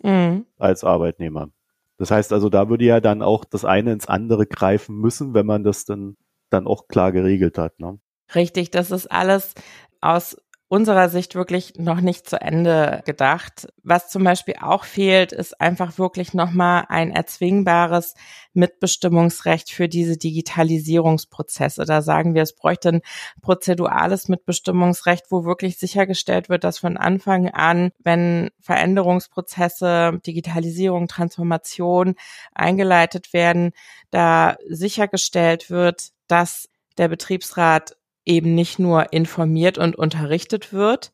mhm. 0.03 0.45
als 0.57 0.83
Arbeitnehmer. 0.83 1.49
Das 1.97 2.11
heißt 2.11 2.33
also, 2.33 2.49
da 2.49 2.69
würde 2.69 2.85
ja 2.85 2.99
dann 2.99 3.21
auch 3.21 3.45
das 3.45 3.63
eine 3.63 3.93
ins 3.93 4.07
andere 4.07 4.45
greifen 4.45 4.97
müssen, 4.99 5.33
wenn 5.33 5.45
man 5.45 5.63
das 5.63 5.85
dann, 5.85 6.17
dann 6.49 6.67
auch 6.67 6.87
klar 6.87 7.11
geregelt 7.11 7.57
hat. 7.57 7.79
Ne? 7.79 7.99
Richtig, 8.33 8.71
das 8.71 8.91
ist 8.91 9.09
alles 9.11 9.53
aus 10.01 10.37
unserer 10.75 11.07
Sicht 11.07 11.35
wirklich 11.35 11.75
noch 11.77 12.01
nicht 12.01 12.29
zu 12.29 12.41
Ende 12.41 13.01
gedacht. 13.05 13.69
Was 13.83 14.09
zum 14.09 14.25
Beispiel 14.25 14.55
auch 14.59 14.83
fehlt, 14.83 15.31
ist 15.31 15.61
einfach 15.61 15.97
wirklich 15.97 16.33
nochmal 16.33 16.83
ein 16.89 17.11
erzwingbares 17.11 18.13
Mitbestimmungsrecht 18.53 19.71
für 19.71 19.87
diese 19.87 20.17
Digitalisierungsprozesse. 20.17 21.85
Da 21.85 22.01
sagen 22.01 22.35
wir, 22.35 22.41
es 22.41 22.53
bräuchte 22.53 22.89
ein 22.89 23.01
prozedurales 23.41 24.27
Mitbestimmungsrecht, 24.27 25.27
wo 25.29 25.45
wirklich 25.45 25.77
sichergestellt 25.77 26.49
wird, 26.49 26.65
dass 26.65 26.77
von 26.79 26.97
Anfang 26.97 27.47
an, 27.47 27.91
wenn 28.03 28.49
Veränderungsprozesse, 28.59 30.19
Digitalisierung, 30.27 31.07
Transformation 31.07 32.15
eingeleitet 32.53 33.31
werden, 33.31 33.71
da 34.11 34.57
sichergestellt 34.67 35.69
wird, 35.69 36.09
dass 36.27 36.67
der 36.97 37.07
Betriebsrat 37.07 37.95
eben 38.25 38.55
nicht 38.55 38.79
nur 38.79 39.13
informiert 39.13 39.77
und 39.77 39.95
unterrichtet 39.95 40.73
wird, 40.73 41.13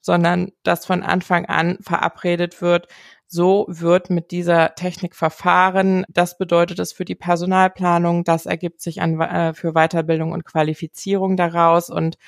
sondern 0.00 0.52
dass 0.62 0.84
von 0.84 1.02
Anfang 1.02 1.46
an 1.46 1.78
verabredet 1.80 2.60
wird, 2.60 2.88
so 3.32 3.64
wird 3.68 4.10
mit 4.10 4.30
dieser 4.30 4.74
Technik 4.74 5.16
verfahren. 5.16 6.04
Das 6.10 6.36
bedeutet 6.36 6.78
es 6.80 6.92
für 6.92 7.06
die 7.06 7.14
Personalplanung. 7.14 8.24
Das 8.24 8.44
ergibt 8.44 8.82
sich 8.82 9.00
an, 9.00 9.18
äh, 9.22 9.54
für 9.54 9.72
Weiterbildung 9.72 10.32
und 10.32 10.44
Qualifizierung 10.44 11.38
daraus. 11.38 11.88
Und 11.88 12.18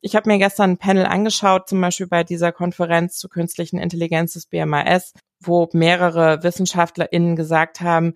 ich 0.00 0.14
habe 0.14 0.30
mir 0.30 0.38
gestern 0.38 0.72
ein 0.72 0.78
Panel 0.78 1.04
angeschaut, 1.04 1.68
zum 1.68 1.80
Beispiel 1.80 2.06
bei 2.06 2.22
dieser 2.22 2.52
Konferenz 2.52 3.16
zur 3.16 3.28
künstlichen 3.28 3.78
Intelligenz 3.78 4.34
des 4.34 4.46
BMAS, 4.46 5.14
wo 5.40 5.68
mehrere 5.72 6.44
WissenschaftlerInnen 6.44 7.34
gesagt 7.34 7.80
haben, 7.80 8.14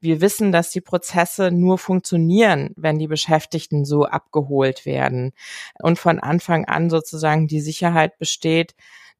wir 0.00 0.20
wissen, 0.20 0.52
dass 0.52 0.70
die 0.70 0.80
Prozesse 0.80 1.50
nur 1.50 1.78
funktionieren, 1.78 2.72
wenn 2.76 2.98
die 2.98 3.08
Beschäftigten 3.08 3.84
so 3.84 4.04
abgeholt 4.04 4.86
werden 4.86 5.32
und 5.80 5.98
von 5.98 6.20
Anfang 6.20 6.64
an 6.66 6.90
sozusagen 6.90 7.46
die 7.46 7.60
Sicherheit 7.60 8.18
besteht, 8.18 8.74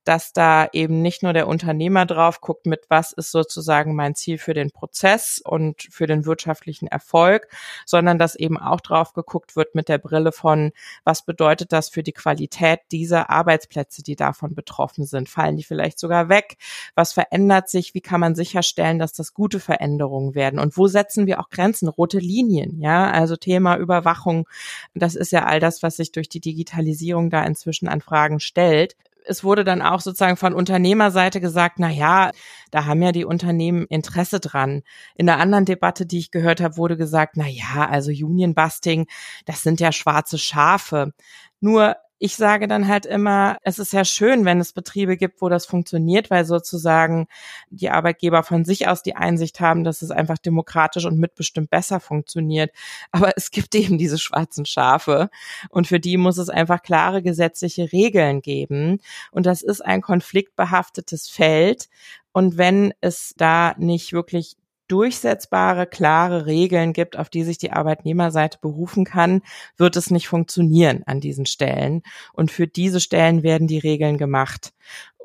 dass 0.07 0.33
da 0.33 0.69
eben 0.73 1.03
nicht 1.03 1.25
nur 1.25 1.33
der 1.33 1.49
Unternehmer 1.49 2.07
drauf 2.07 2.41
guckt, 2.41 2.67
mit 2.67 2.85
was 2.89 3.13
ist 3.13 3.33
sozusagen 3.33 3.97
mein 3.97 4.15
Ziel 4.15 4.39
für 4.39 4.55
den 4.55 4.71
Prozess 4.71 5.43
und 5.45 5.83
für 5.91 6.07
den 6.07 6.25
wirtschaftlichen 6.25 6.87
Erfolg, 6.87 7.49
sondern 7.85 8.17
dass 8.17 8.37
eben 8.37 8.57
auch 8.57 8.81
drauf 8.81 9.15
geguckt 9.15 9.57
wird 9.57 9.75
mit 9.75 9.89
der 9.89 9.99
Brille 9.99 10.31
von, 10.31 10.71
was 11.03 11.25
bedeutet 11.25 11.73
das 11.73 11.89
für 11.89 12.05
die 12.05 12.13
Qualität 12.13 12.81
dieser 12.93 13.31
Arbeitsplätze, 13.31 14.05
die 14.05 14.15
davon 14.15 14.55
betroffen 14.55 15.07
sind? 15.07 15.29
Fallen 15.29 15.57
die 15.57 15.65
vielleicht 15.65 15.99
sogar 15.99 16.29
weg? 16.29 16.57
Was 16.95 17.13
verändert 17.13 17.69
sich? 17.69 17.93
Wie 17.95 18.01
kann 18.01 18.21
man 18.21 18.37
sicherstellen, 18.37 19.01
dass 19.01 19.13
das 19.13 19.35
gute 19.35 19.59
Veränderungen 19.59 20.37
werden? 20.37 20.61
Und 20.61 20.77
wo 20.77 20.87
setzen 20.87 21.27
wir 21.27 21.41
auch 21.41 21.51
Grenzen, 21.51 21.89
rote 21.89 22.21
Linien? 22.21 22.81
Ja, 22.81 23.11
also 23.11 23.35
Thema 23.35 23.77
Überwachung. 23.77 24.49
Das 24.95 25.17
ist 25.17 25.33
ja 25.33 25.47
all 25.47 25.59
das, 25.59 25.83
was 25.83 25.97
sich 25.97 26.13
durch 26.13 26.29
die 26.29 26.41
Digitalisierung 26.41 27.29
da 27.29 27.43
inzwischen 27.43 27.89
an 27.89 28.01
Fragen 28.01 28.39
stellt 28.39 28.95
es 29.27 29.45
wurde 29.45 29.65
dann 29.65 29.83
auch 29.83 30.01
sozusagen 30.01 30.37
von 30.37 30.55
Unternehmerseite 30.55 31.41
gesagt, 31.41 31.79
na 31.79 31.91
ja, 31.91 32.31
da 32.71 32.87
haben 32.87 33.03
ja 33.03 33.13
die 33.13 33.25
Unternehmen 33.25 33.87
Interesse 33.89 34.41
dran. 34.41 34.83
In 35.15 35.27
der 35.27 35.39
anderen 35.39 35.65
Debatte, 35.65 36.07
die 36.07 36.19
ich 36.19 36.31
gehört 36.31 36.61
habe, 36.61 36.77
wurde 36.77 36.97
gesagt, 36.97 37.37
na 37.37 37.47
ja, 37.47 37.89
also 37.89 38.11
Union 38.11 38.55
Busting, 38.55 39.07
das 39.45 39.63
sind 39.63 39.81
ja 39.81 39.93
schwarze 39.93 40.39
Schafe. 40.39 41.13
Nur 41.61 41.97
ich 42.19 42.37
sage 42.37 42.67
dann 42.67 42.89
halt 42.89 43.05
immer, 43.05 43.59
es 43.63 43.79
ist 43.79 43.93
ja 43.93 44.05
schön, 44.05 44.45
wenn 44.45 44.59
es 44.59 44.73
Betriebe 44.73 45.17
gibt, 45.17 45.43
wo 45.43 45.49
das 45.49 45.67
funktioniert, 45.67 46.31
weil 46.31 46.47
sozusagen 46.47 47.27
die 47.69 47.91
Arbeitgeber 47.91 48.43
von 48.43 48.65
sich 48.65 48.89
aus 48.89 49.03
die 49.03 49.17
Einsicht 49.17 49.61
haben, 49.61 49.85
dass 49.85 50.01
es 50.01 50.11
einfach 50.11 50.39
demokratisch 50.39 51.05
und 51.05 51.19
mitbestimmt 51.19 51.69
besser 51.69 52.01
funktioniert. 52.01 52.71
Aber 53.13 53.33
es 53.37 53.51
gibt 53.51 53.75
eben 53.75 53.99
diese 53.99 54.19
schwarzen 54.19 54.65
Schafe 54.65 55.29
und 55.69 55.87
für 55.87 56.01
die 56.01 56.17
muss 56.17 56.39
es 56.39 56.49
einfach 56.49 56.83
klare 56.83 57.23
gesetzliche 57.23 57.93
Regeln 57.93 58.41
geben. 58.41 58.99
Und 59.31 59.47
das 59.47 59.63
ist 59.63 59.85
ein 59.85 60.01
konfliktbehaftetes 60.01 61.29
Feld. 61.29 61.89
Und 62.33 62.57
wenn 62.57 62.93
es 63.01 63.35
da 63.37 63.75
nicht 63.79 64.13
wirklich 64.13 64.57
durchsetzbare, 64.89 65.87
klare 65.87 66.47
Regeln 66.47 66.93
gibt, 66.93 67.19
auf 67.19 67.29
die 67.29 67.45
sich 67.45 67.59
die 67.59 67.73
Arbeitnehmerseite 67.73 68.59
berufen 68.61 69.05
kann, 69.05 69.43
wird 69.77 69.97
es 69.97 70.11
nicht 70.11 70.29
funktionieren 70.29 71.03
an 71.07 71.21
diesen 71.21 71.47
Stellen. 71.47 72.03
Und 72.33 72.51
für 72.51 72.67
diese 72.67 73.01
Stellen 73.01 73.43
werden 73.43 73.67
die 73.67 73.79
Regeln 73.79 74.19
gemacht. 74.19 74.73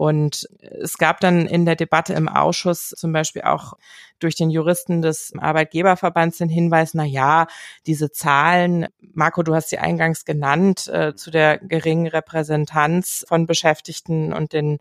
Und 0.01 0.49
es 0.59 0.97
gab 0.97 1.19
dann 1.19 1.45
in 1.45 1.63
der 1.63 1.75
Debatte 1.75 2.13
im 2.13 2.27
Ausschuss 2.27 2.89
zum 2.89 3.13
Beispiel 3.13 3.43
auch 3.43 3.73
durch 4.17 4.33
den 4.33 4.49
Juristen 4.49 5.03
des 5.03 5.31
Arbeitgeberverbands 5.37 6.39
den 6.39 6.49
Hinweis, 6.49 6.95
na 6.95 7.03
ja, 7.03 7.45
diese 7.85 8.11
Zahlen, 8.11 8.87
Marco, 9.13 9.43
du 9.43 9.53
hast 9.53 9.69
sie 9.69 9.77
eingangs 9.77 10.25
genannt, 10.25 10.87
äh, 10.87 11.13
zu 11.13 11.29
der 11.29 11.59
geringen 11.59 12.07
Repräsentanz 12.07 13.25
von 13.27 13.45
Beschäftigten 13.45 14.33
und 14.33 14.53
den 14.53 14.79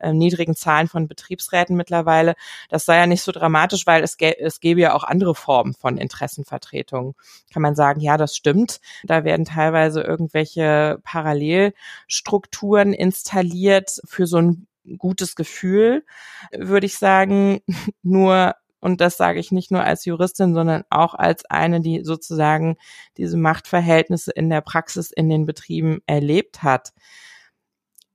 äh, 0.00 0.12
niedrigen 0.12 0.54
Zahlen 0.54 0.88
von 0.88 1.06
Betriebsräten 1.06 1.76
mittlerweile, 1.76 2.34
das 2.68 2.84
sei 2.84 2.96
ja 2.96 3.06
nicht 3.06 3.22
so 3.22 3.32
dramatisch, 3.32 3.86
weil 3.86 4.02
es, 4.02 4.16
es 4.18 4.60
gäbe 4.60 4.80
ja 4.80 4.94
auch 4.94 5.04
andere 5.04 5.34
Formen 5.34 5.74
von 5.74 5.98
Interessenvertretung. 5.98 7.14
Kann 7.52 7.62
man 7.62 7.74
sagen, 7.74 8.00
ja, 8.00 8.16
das 8.16 8.36
stimmt. 8.36 8.80
Da 9.04 9.24
werden 9.24 9.44
teilweise 9.44 10.02
irgendwelche 10.02 10.98
Parallelstrukturen 11.04 12.92
installiert 12.92 14.00
für 14.04 14.26
so 14.26 14.38
ein 14.38 14.61
gutes 14.98 15.36
Gefühl, 15.36 16.04
würde 16.52 16.86
ich 16.86 16.96
sagen. 16.98 17.60
Nur 18.02 18.54
und 18.82 19.00
das 19.00 19.16
sage 19.16 19.38
ich 19.38 19.52
nicht 19.52 19.70
nur 19.70 19.84
als 19.84 20.04
Juristin, 20.06 20.54
sondern 20.54 20.82
auch 20.90 21.14
als 21.14 21.44
eine, 21.44 21.80
die 21.80 22.02
sozusagen 22.02 22.76
diese 23.16 23.36
Machtverhältnisse 23.36 24.32
in 24.32 24.50
der 24.50 24.60
Praxis 24.60 25.12
in 25.12 25.28
den 25.28 25.46
Betrieben 25.46 26.00
erlebt 26.06 26.64
hat. 26.64 26.92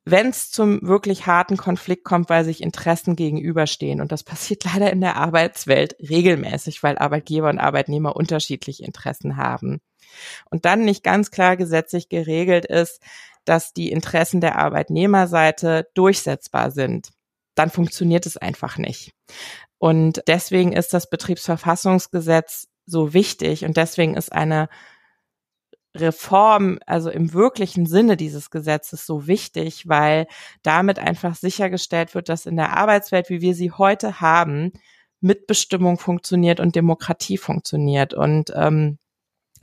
Wenn 0.04 0.28
es 0.28 0.52
zum 0.52 0.82
wirklich 0.82 1.26
harten 1.26 1.56
Konflikt 1.56 2.04
kommt, 2.04 2.30
weil 2.30 2.44
sich 2.44 2.62
Interessen 2.62 3.16
gegenüberstehen, 3.16 4.02
und 4.02 4.12
das 4.12 4.24
passiert 4.26 4.66
leider 4.66 4.92
in 4.92 5.00
der 5.00 5.16
Arbeitswelt 5.16 5.96
regelmäßig, 6.02 6.84
weil 6.84 6.98
Arbeitgeber 6.98 7.50
und 7.50 7.60
Arbeitnehmer 7.60 8.18
unterschiedliche 8.18 8.84
Interessen 8.84 9.38
haben, 9.38 9.80
und 10.50 10.66
dann 10.66 10.84
nicht 10.84 11.04
ganz 11.04 11.32
klar 11.32 11.56
gesetzlich 11.58 12.10
geregelt 12.10 12.66
ist, 12.66 13.02
dass 13.48 13.74
die 13.74 13.92
Interessen 13.92 14.42
der 14.42 14.58
Arbeitnehmerseite 14.58 15.88
durchsetzbar 15.94 16.72
sind, 16.72 17.10
dann 17.56 17.70
funktioniert 17.70 18.26
es 18.26 18.38
einfach 18.38 18.78
nicht. 18.78 19.14
Und 19.78 20.22
deswegen 20.28 20.74
ist 20.74 20.94
das 20.94 21.10
Betriebsverfassungsgesetz 21.10 22.68
so 22.86 23.14
wichtig 23.14 23.66
und 23.66 23.78
deswegen 23.78 24.16
ist 24.16 24.32
eine 24.32 24.70
Reform, 25.96 26.80
also 26.86 27.10
im 27.10 27.34
wirklichen 27.34 27.86
Sinne 27.86 28.18
dieses 28.18 28.50
Gesetzes 28.50 29.06
so 29.06 29.28
wichtig, 29.28 29.88
weil 29.88 30.28
damit 30.62 31.00
einfach 31.00 31.36
sichergestellt 31.36 32.16
wird, 32.16 32.30
dass 32.30 32.46
in 32.46 32.56
der 32.56 32.76
Arbeitswelt, 32.78 33.30
wie 33.30 33.42
wir 33.42 33.56
sie 33.56 33.72
heute 33.72 34.22
haben, 34.22 34.74
Mitbestimmung 35.20 35.98
funktioniert 35.98 36.60
und 36.60 36.76
Demokratie 36.76 37.38
funktioniert. 37.38 38.14
Und 38.14 38.52
ähm, 38.56 39.00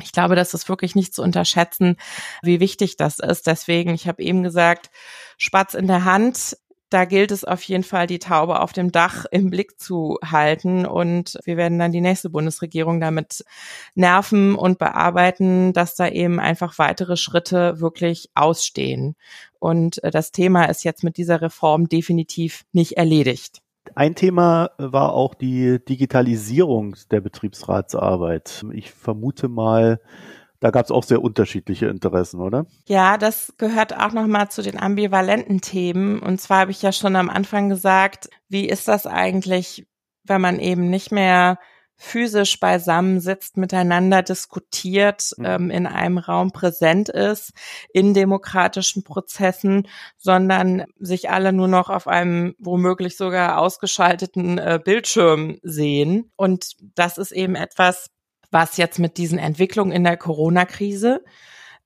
ich 0.03 0.13
glaube, 0.13 0.37
das 0.37 0.55
ist 0.55 0.69
wirklich 0.69 0.95
nicht 0.95 1.15
zu 1.15 1.23
unterschätzen, 1.23 1.97
wie 2.43 2.61
wichtig 2.61 2.97
das 2.97 3.19
ist. 3.19 3.47
Deswegen, 3.47 3.95
ich 3.95 4.09
habe 4.09 4.23
eben 4.23 4.43
gesagt, 4.43 4.91
Spatz 5.37 5.75
in 5.75 5.87
der 5.87 6.05
Hand. 6.05 6.57
Da 6.91 7.07
gilt 7.07 7.33
es 7.33 7.45
auf 7.45 7.63
jeden 7.65 7.83
Fall, 7.83 8.07
die 8.07 8.21
Taube 8.21 8.61
auf 8.61 8.73
dem 8.73 8.93
Dach 8.93 9.25
im 9.33 9.51
Blick 9.51 9.81
zu 9.81 10.19
halten. 10.25 10.87
Und 10.87 11.39
wir 11.45 11.57
werden 11.57 11.79
dann 11.79 11.91
die 11.91 12.01
nächste 12.01 12.31
Bundesregierung 12.31 13.01
damit 13.01 13.45
nerven 13.97 14.55
und 14.55 14.79
bearbeiten, 14.79 15.73
dass 15.73 15.97
da 15.97 16.07
eben 16.09 16.39
einfach 16.39 16.79
weitere 16.79 17.17
Schritte 17.17 17.81
wirklich 17.81 18.31
ausstehen. 18.35 19.17
Und 19.59 20.05
äh, 20.05 20.11
das 20.13 20.31
Thema 20.31 20.67
ist 20.67 20.85
jetzt 20.85 21.03
mit 21.03 21.17
dieser 21.17 21.43
Reform 21.43 21.89
definitiv 21.89 22.65
nicht 22.73 22.97
erledigt. 22.97 23.64
Ein 23.95 24.15
Thema 24.15 24.71
war 24.79 25.13
auch 25.13 25.35
die 25.35 25.85
Digitalisierung 25.85 26.97
der 27.11 27.21
Betriebsratsarbeit. 27.21 28.65
Ich 28.73 28.91
vermute 28.91 29.49
mal, 29.49 30.01
da 30.61 30.71
gab 30.71 30.85
es 30.85 30.91
auch 30.91 31.05
sehr 31.05 31.23
unterschiedliche 31.23 31.87
Interessen, 31.87 32.41
oder? 32.41 32.67
Ja, 32.87 33.19
das 33.19 33.55
gehört 33.59 33.97
auch 33.97 34.13
nochmal 34.13 34.51
zu 34.51 34.63
den 34.63 34.81
ambivalenten 34.81 35.61
Themen. 35.61 36.19
Und 36.21 36.41
zwar 36.41 36.61
habe 36.61 36.71
ich 36.71 36.83
ja 36.83 36.91
schon 36.91 37.17
am 37.17 37.31
Anfang 37.31 37.69
gesagt, 37.69 38.29
wie 38.49 38.67
ist 38.69 38.89
das 38.89 39.07
eigentlich, 39.07 39.87
wenn 40.25 40.41
man 40.41 40.59
eben 40.59 40.91
nicht 40.91 41.13
mehr 41.13 41.59
physisch 41.97 42.59
beisammen 42.61 43.21
sitzt, 43.21 43.57
miteinander 43.57 44.23
diskutiert, 44.23 45.31
mhm. 45.37 45.45
ähm, 45.45 45.71
in 45.71 45.87
einem 45.87 46.19
Raum 46.19 46.51
präsent 46.51 47.09
ist, 47.09 47.53
in 47.93 48.15
demokratischen 48.15 49.05
Prozessen, 49.05 49.89
sondern 50.17 50.85
sich 50.99 51.31
alle 51.31 51.53
nur 51.53 51.69
noch 51.69 51.91
auf 51.91 52.09
einem 52.09 52.55
womöglich 52.59 53.17
sogar 53.17 53.59
ausgeschalteten 53.59 54.59
äh, 54.59 54.81
Bildschirm 54.83 55.59
sehen. 55.63 56.33
Und 56.37 56.73
das 56.95 57.19
ist 57.19 57.33
eben 57.33 57.55
etwas, 57.55 58.11
was 58.51 58.77
jetzt 58.77 58.99
mit 58.99 59.17
diesen 59.19 59.39
Entwicklungen 59.39 59.93
in 59.93 60.05
der 60.05 60.17
Corona-Krise 60.17 61.25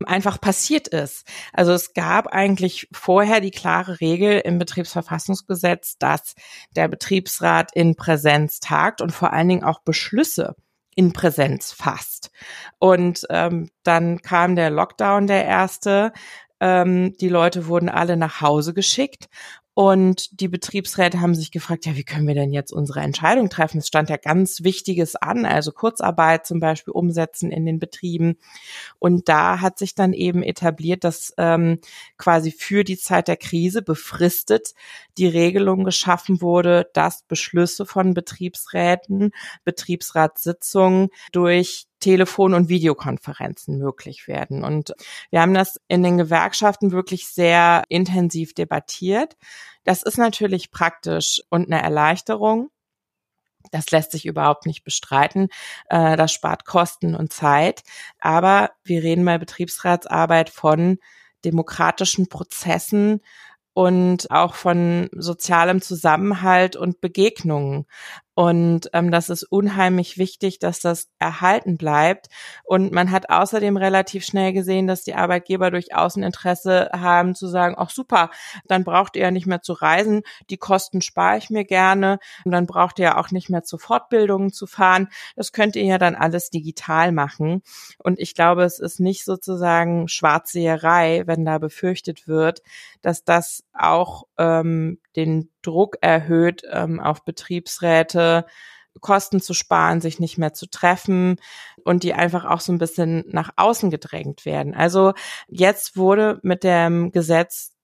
einfach 0.06 0.40
passiert 0.40 0.88
ist. 0.88 1.26
Also 1.52 1.72
es 1.72 1.92
gab 1.92 2.28
eigentlich 2.28 2.88
vorher 2.92 3.40
die 3.40 3.50
klare 3.50 4.00
Regel 4.00 4.40
im 4.40 4.58
Betriebsverfassungsgesetz, 4.58 5.98
dass 5.98 6.34
der 6.76 6.88
Betriebsrat 6.88 7.70
in 7.74 7.96
Präsenz 7.96 8.60
tagt 8.60 9.00
und 9.00 9.10
vor 9.10 9.32
allen 9.32 9.48
Dingen 9.48 9.64
auch 9.64 9.80
Beschlüsse 9.80 10.54
in 10.94 11.12
Präsenz 11.12 11.72
fasst. 11.72 12.30
Und 12.78 13.26
ähm, 13.30 13.70
dann 13.82 14.20
kam 14.22 14.56
der 14.56 14.70
Lockdown, 14.70 15.26
der 15.26 15.44
erste. 15.44 16.12
Ähm, 16.60 17.16
die 17.20 17.28
Leute 17.28 17.66
wurden 17.66 17.88
alle 17.88 18.16
nach 18.16 18.40
Hause 18.40 18.74
geschickt 18.74 19.28
und 19.78 20.40
die 20.40 20.48
Betriebsräte 20.48 21.20
haben 21.20 21.36
sich 21.36 21.52
gefragt, 21.52 21.86
ja, 21.86 21.94
wie 21.94 22.02
können 22.02 22.26
wir 22.26 22.34
denn 22.34 22.52
jetzt 22.52 22.72
unsere 22.72 22.98
Entscheidung 22.98 23.48
treffen? 23.48 23.78
Es 23.78 23.86
stand 23.86 24.10
ja 24.10 24.16
ganz 24.16 24.64
Wichtiges 24.64 25.14
an, 25.14 25.44
also 25.44 25.70
Kurzarbeit 25.70 26.48
zum 26.48 26.58
Beispiel 26.58 26.92
umsetzen 26.92 27.52
in 27.52 27.64
den 27.64 27.78
Betrieben. 27.78 28.38
Und 28.98 29.28
da 29.28 29.60
hat 29.60 29.78
sich 29.78 29.94
dann 29.94 30.14
eben 30.14 30.42
etabliert, 30.42 31.04
dass 31.04 31.32
ähm, 31.38 31.78
quasi 32.16 32.50
für 32.50 32.82
die 32.82 32.98
Zeit 32.98 33.28
der 33.28 33.36
Krise 33.36 33.80
befristet 33.80 34.74
die 35.16 35.28
Regelung 35.28 35.84
geschaffen 35.84 36.42
wurde, 36.42 36.90
dass 36.92 37.22
Beschlüsse 37.22 37.86
von 37.86 38.14
Betriebsräten, 38.14 39.30
Betriebsratssitzungen 39.62 41.10
durch 41.30 41.87
Telefon- 42.00 42.54
und 42.54 42.68
Videokonferenzen 42.68 43.78
möglich 43.78 44.28
werden. 44.28 44.64
Und 44.64 44.94
wir 45.30 45.40
haben 45.40 45.54
das 45.54 45.80
in 45.88 46.02
den 46.02 46.18
Gewerkschaften 46.18 46.92
wirklich 46.92 47.28
sehr 47.28 47.84
intensiv 47.88 48.54
debattiert. 48.54 49.36
Das 49.84 50.02
ist 50.02 50.18
natürlich 50.18 50.70
praktisch 50.70 51.42
und 51.50 51.72
eine 51.72 51.82
Erleichterung. 51.82 52.70
Das 53.70 53.90
lässt 53.90 54.12
sich 54.12 54.26
überhaupt 54.26 54.66
nicht 54.66 54.84
bestreiten. 54.84 55.48
Äh, 55.88 56.16
das 56.16 56.32
spart 56.32 56.64
Kosten 56.64 57.14
und 57.14 57.32
Zeit. 57.32 57.82
Aber 58.18 58.70
wir 58.84 59.02
reden 59.02 59.24
bei 59.24 59.38
Betriebsratsarbeit 59.38 60.50
von 60.50 60.98
demokratischen 61.44 62.28
Prozessen 62.28 63.20
und 63.78 64.30
auch 64.32 64.54
von 64.54 65.08
sozialem 65.12 65.80
Zusammenhalt 65.80 66.74
und 66.74 67.00
Begegnungen. 67.00 67.86
Und 68.38 68.88
ähm, 68.92 69.10
das 69.10 69.30
ist 69.30 69.42
unheimlich 69.42 70.16
wichtig, 70.16 70.60
dass 70.60 70.78
das 70.78 71.08
erhalten 71.18 71.76
bleibt. 71.76 72.28
Und 72.62 72.92
man 72.92 73.10
hat 73.10 73.30
außerdem 73.30 73.76
relativ 73.76 74.24
schnell 74.24 74.52
gesehen, 74.52 74.86
dass 74.86 75.02
die 75.02 75.16
Arbeitgeber 75.16 75.72
durchaus 75.72 76.14
ein 76.14 76.22
Interesse 76.22 76.88
haben 76.92 77.34
zu 77.34 77.48
sagen, 77.48 77.74
ach 77.76 77.90
super, 77.90 78.30
dann 78.68 78.84
braucht 78.84 79.16
ihr 79.16 79.22
ja 79.22 79.32
nicht 79.32 79.48
mehr 79.48 79.60
zu 79.60 79.72
reisen, 79.72 80.22
die 80.50 80.56
Kosten 80.56 81.00
spare 81.00 81.38
ich 81.38 81.50
mir 81.50 81.64
gerne 81.64 82.20
und 82.44 82.52
dann 82.52 82.66
braucht 82.66 83.00
ihr 83.00 83.06
ja 83.06 83.18
auch 83.18 83.32
nicht 83.32 83.50
mehr 83.50 83.64
zu 83.64 83.76
Fortbildungen 83.76 84.52
zu 84.52 84.68
fahren. 84.68 85.08
Das 85.34 85.50
könnt 85.50 85.74
ihr 85.74 85.82
ja 85.82 85.98
dann 85.98 86.14
alles 86.14 86.48
digital 86.48 87.10
machen. 87.10 87.62
Und 87.98 88.20
ich 88.20 88.36
glaube, 88.36 88.62
es 88.62 88.78
ist 88.78 89.00
nicht 89.00 89.24
sozusagen 89.24 90.06
Schwarzseherei, 90.06 91.24
wenn 91.26 91.44
da 91.44 91.58
befürchtet 91.58 92.28
wird, 92.28 92.62
dass 93.02 93.24
das 93.24 93.64
auch 93.72 94.28
ähm, 94.38 95.00
den 95.16 95.50
Druck 95.62 95.96
erhöht 96.00 96.62
ähm, 96.70 97.00
auf 97.00 97.24
Betriebsräte, 97.24 98.27
Kosten 99.00 99.40
zu 99.40 99.54
sparen, 99.54 100.00
sich 100.00 100.18
nicht 100.18 100.38
mehr 100.38 100.52
zu 100.52 100.66
treffen 100.66 101.36
und 101.84 102.02
die 102.02 102.14
einfach 102.14 102.44
auch 102.44 102.60
so 102.60 102.72
ein 102.72 102.78
bisschen 102.78 103.24
nach 103.28 103.50
außen 103.56 103.90
gedrängt 103.90 104.44
werden. 104.44 104.74
Also 104.74 105.12
jetzt 105.48 105.96
wurde 105.96 106.40
mit 106.42 106.64
dem 106.64 107.12
Gesetz 107.12 107.74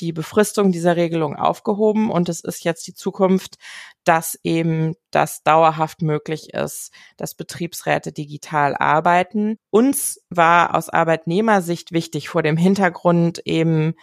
die 0.00 0.12
Befristung 0.12 0.72
dieser 0.72 0.96
Regelung 0.96 1.36
aufgehoben 1.36 2.10
und 2.10 2.28
es 2.28 2.40
ist 2.40 2.64
jetzt 2.64 2.86
die 2.86 2.94
Zukunft, 2.94 3.56
dass 4.02 4.38
eben 4.42 4.94
das 5.10 5.42
dauerhaft 5.42 6.02
möglich 6.02 6.52
ist, 6.52 6.92
dass 7.16 7.36
Betriebsräte 7.36 8.12
digital 8.12 8.74
arbeiten. 8.76 9.56
Uns 9.70 10.20
war 10.30 10.74
aus 10.74 10.88
Arbeitnehmersicht 10.88 11.92
wichtig 11.92 12.28
vor 12.28 12.42
dem 12.42 12.56
Hintergrund 12.56 13.40
eben, 13.44 13.94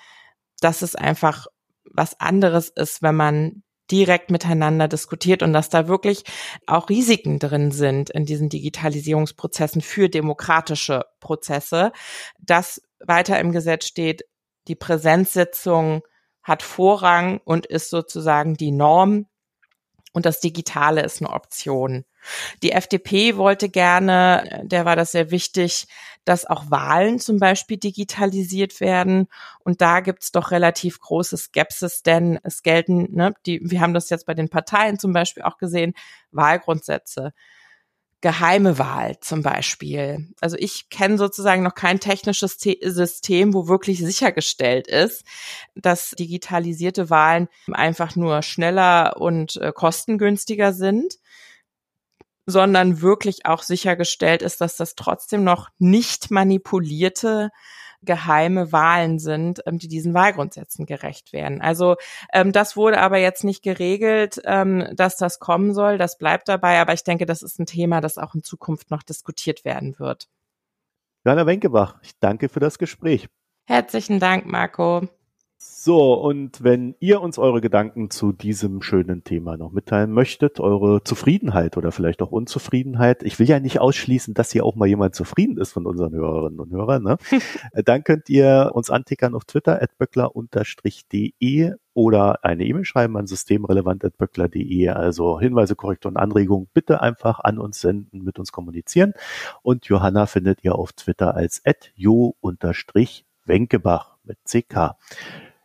dass 0.61 0.81
es 0.81 0.95
einfach 0.95 1.47
was 1.83 2.19
anderes 2.19 2.69
ist, 2.69 3.01
wenn 3.01 3.15
man 3.15 3.63
direkt 3.91 4.31
miteinander 4.31 4.87
diskutiert 4.87 5.43
und 5.43 5.53
dass 5.53 5.69
da 5.69 5.87
wirklich 5.87 6.23
auch 6.65 6.89
Risiken 6.89 7.39
drin 7.39 7.71
sind 7.71 8.09
in 8.09 8.25
diesen 8.25 8.49
Digitalisierungsprozessen 8.49 9.81
für 9.81 10.09
demokratische 10.09 11.03
Prozesse, 11.19 11.91
dass 12.39 12.81
weiter 12.99 13.39
im 13.39 13.51
Gesetz 13.51 13.85
steht, 13.85 14.23
die 14.67 14.75
Präsenzsitzung 14.75 16.01
hat 16.43 16.63
Vorrang 16.63 17.41
und 17.43 17.65
ist 17.65 17.89
sozusagen 17.89 18.55
die 18.55 18.71
Norm 18.71 19.27
und 20.13 20.25
das 20.25 20.39
Digitale 20.39 21.03
ist 21.03 21.21
eine 21.21 21.31
Option. 21.31 22.05
Die 22.61 22.71
FDP 22.71 23.37
wollte 23.37 23.69
gerne, 23.69 24.61
der 24.63 24.85
war 24.85 24.95
das 24.95 25.11
sehr 25.11 25.31
wichtig, 25.31 25.87
dass 26.25 26.45
auch 26.45 26.69
Wahlen 26.69 27.19
zum 27.19 27.39
Beispiel 27.39 27.77
digitalisiert 27.77 28.79
werden. 28.79 29.27
Und 29.59 29.81
da 29.81 29.99
gibt's 30.01 30.31
doch 30.31 30.51
relativ 30.51 30.99
große 30.99 31.37
Skepsis, 31.37 32.03
denn 32.03 32.39
es 32.43 32.63
gelten, 32.63 33.07
ne, 33.13 33.33
die, 33.45 33.59
wir 33.63 33.81
haben 33.81 33.93
das 33.93 34.09
jetzt 34.09 34.25
bei 34.25 34.33
den 34.33 34.49
Parteien 34.49 34.99
zum 34.99 35.13
Beispiel 35.13 35.43
auch 35.43 35.57
gesehen, 35.57 35.93
Wahlgrundsätze. 36.31 37.33
Geheime 38.23 38.77
Wahl 38.77 39.19
zum 39.19 39.41
Beispiel. 39.41 40.27
Also 40.41 40.55
ich 40.59 40.89
kenne 40.89 41.17
sozusagen 41.17 41.63
noch 41.63 41.73
kein 41.73 41.99
technisches 41.99 42.59
System, 42.59 43.55
wo 43.55 43.67
wirklich 43.67 43.97
sichergestellt 43.97 44.87
ist, 44.87 45.23
dass 45.73 46.11
digitalisierte 46.11 47.09
Wahlen 47.09 47.47
einfach 47.71 48.15
nur 48.15 48.43
schneller 48.43 49.19
und 49.19 49.55
äh, 49.55 49.71
kostengünstiger 49.73 50.71
sind 50.71 51.15
sondern 52.45 53.01
wirklich 53.01 53.45
auch 53.45 53.63
sichergestellt 53.63 54.41
ist, 54.41 54.61
dass 54.61 54.75
das 54.77 54.95
trotzdem 54.95 55.43
noch 55.43 55.69
nicht 55.77 56.31
manipulierte 56.31 57.49
geheime 58.03 58.71
Wahlen 58.71 59.19
sind, 59.19 59.61
ähm, 59.65 59.77
die 59.77 59.87
diesen 59.87 60.13
Wahlgrundsätzen 60.13 60.85
gerecht 60.85 61.33
werden. 61.33 61.61
Also 61.61 61.95
ähm, 62.33 62.51
das 62.51 62.75
wurde 62.75 62.99
aber 62.99 63.17
jetzt 63.17 63.43
nicht 63.43 63.63
geregelt, 63.63 64.41
ähm, 64.45 64.87
dass 64.93 65.17
das 65.17 65.39
kommen 65.39 65.73
soll. 65.73 65.97
Das 65.97 66.17
bleibt 66.17 66.47
dabei, 66.47 66.79
aber 66.79 66.93
ich 66.93 67.03
denke, 67.03 67.25
das 67.25 67.43
ist 67.43 67.59
ein 67.59 67.65
Thema, 67.65 68.01
das 68.01 68.17
auch 68.17 68.33
in 68.33 68.43
Zukunft 68.43 68.91
noch 68.91 69.03
diskutiert 69.03 69.65
werden 69.65 69.99
wird. 69.99 70.27
Johanna 71.25 71.45
Wenkebach, 71.45 71.97
ich 72.01 72.17
danke 72.19 72.49
für 72.49 72.59
das 72.59 72.79
Gespräch. 72.79 73.27
Herzlichen 73.65 74.19
Dank, 74.19 74.47
Marco. 74.47 75.07
So, 75.63 76.13
und 76.13 76.63
wenn 76.63 76.95
ihr 76.99 77.21
uns 77.21 77.37
eure 77.37 77.61
Gedanken 77.61 78.09
zu 78.09 78.31
diesem 78.31 78.81
schönen 78.81 79.23
Thema 79.23 79.57
noch 79.57 79.71
mitteilen 79.71 80.11
möchtet, 80.11 80.59
eure 80.59 81.03
Zufriedenheit 81.03 81.77
oder 81.77 81.91
vielleicht 81.91 82.23
auch 82.23 82.31
Unzufriedenheit, 82.31 83.21
ich 83.21 83.37
will 83.37 83.47
ja 83.47 83.59
nicht 83.59 83.79
ausschließen, 83.79 84.33
dass 84.33 84.51
hier 84.51 84.65
auch 84.65 84.75
mal 84.75 84.87
jemand 84.87 85.13
zufrieden 85.13 85.59
ist 85.59 85.71
von 85.71 85.85
unseren 85.85 86.13
Hörerinnen 86.13 86.59
und 86.59 86.71
Hörern, 86.71 87.03
ne? 87.03 87.17
dann 87.85 88.03
könnt 88.03 88.27
ihr 88.29 88.71
uns 88.73 88.89
antickern 88.89 89.35
auf 89.35 89.45
Twitter 89.45 89.79
at 89.81 89.95
böckler-de 89.99 91.73
oder 91.93 92.43
eine 92.43 92.65
E-Mail 92.65 92.85
schreiben 92.85 93.15
an 93.17 93.27
systemrelevant.böckler.de. 93.27 94.89
Also 94.89 95.39
Hinweise, 95.39 95.75
Korrekturen, 95.75 96.17
Anregungen 96.17 96.69
bitte 96.73 97.01
einfach 97.01 97.39
an 97.39 97.59
uns 97.59 97.81
senden, 97.81 98.23
mit 98.23 98.39
uns 98.39 98.51
kommunizieren. 98.51 99.13
Und 99.61 99.85
Johanna 99.85 100.25
findet 100.25 100.63
ihr 100.63 100.73
auf 100.73 100.93
Twitter 100.93 101.35
als 101.35 101.61
jo-wenkebach 101.95 104.17
mit 104.23 104.39
CK. 104.45 104.95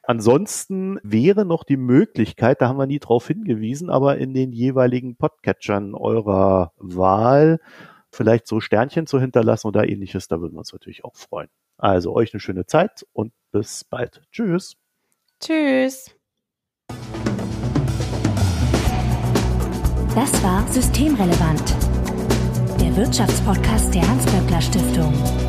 Ansonsten 0.07 1.01
wäre 1.03 1.45
noch 1.45 1.65
die 1.65 1.77
Möglichkeit, 1.77 2.61
da 2.61 2.69
haben 2.69 2.79
wir 2.79 2.87
nie 2.87 3.01
drauf 3.01 3.27
hingewiesen, 3.27 3.91
aber 3.91 4.19
in 4.19 4.35
den 4.35 4.53
jeweiligen 4.53 5.17
Podcatchern 5.17 5.95
eurer 5.95 6.73
Wahl 6.77 7.59
vielleicht 8.13 8.47
so 8.47 8.61
Sternchen 8.61 9.09
zu 9.09 9.19
hinterlassen 9.21 9.67
oder 9.67 9.89
ähnliches, 9.89 10.29
da 10.29 10.41
würden 10.41 10.55
wir 10.55 10.61
uns 10.61 10.73
natürlich 10.73 11.05
auch 11.05 11.17
freuen. 11.17 11.49
Also 11.77 12.15
euch 12.15 12.33
eine 12.33 12.41
schöne 12.41 12.67
Zeit 12.67 13.05
und 13.13 13.33
bis 13.51 13.83
bald. 13.83 14.23
Tschüss. 14.31 14.77
Tschüss. 15.41 16.15
Das 20.15 20.43
war 20.43 20.67
Systemrelevant, 20.69 21.75
der 22.81 22.97
Wirtschaftspodcast 22.97 23.93
der 23.93 24.09
Hans-Böckler 24.09 24.61
Stiftung. 24.61 25.46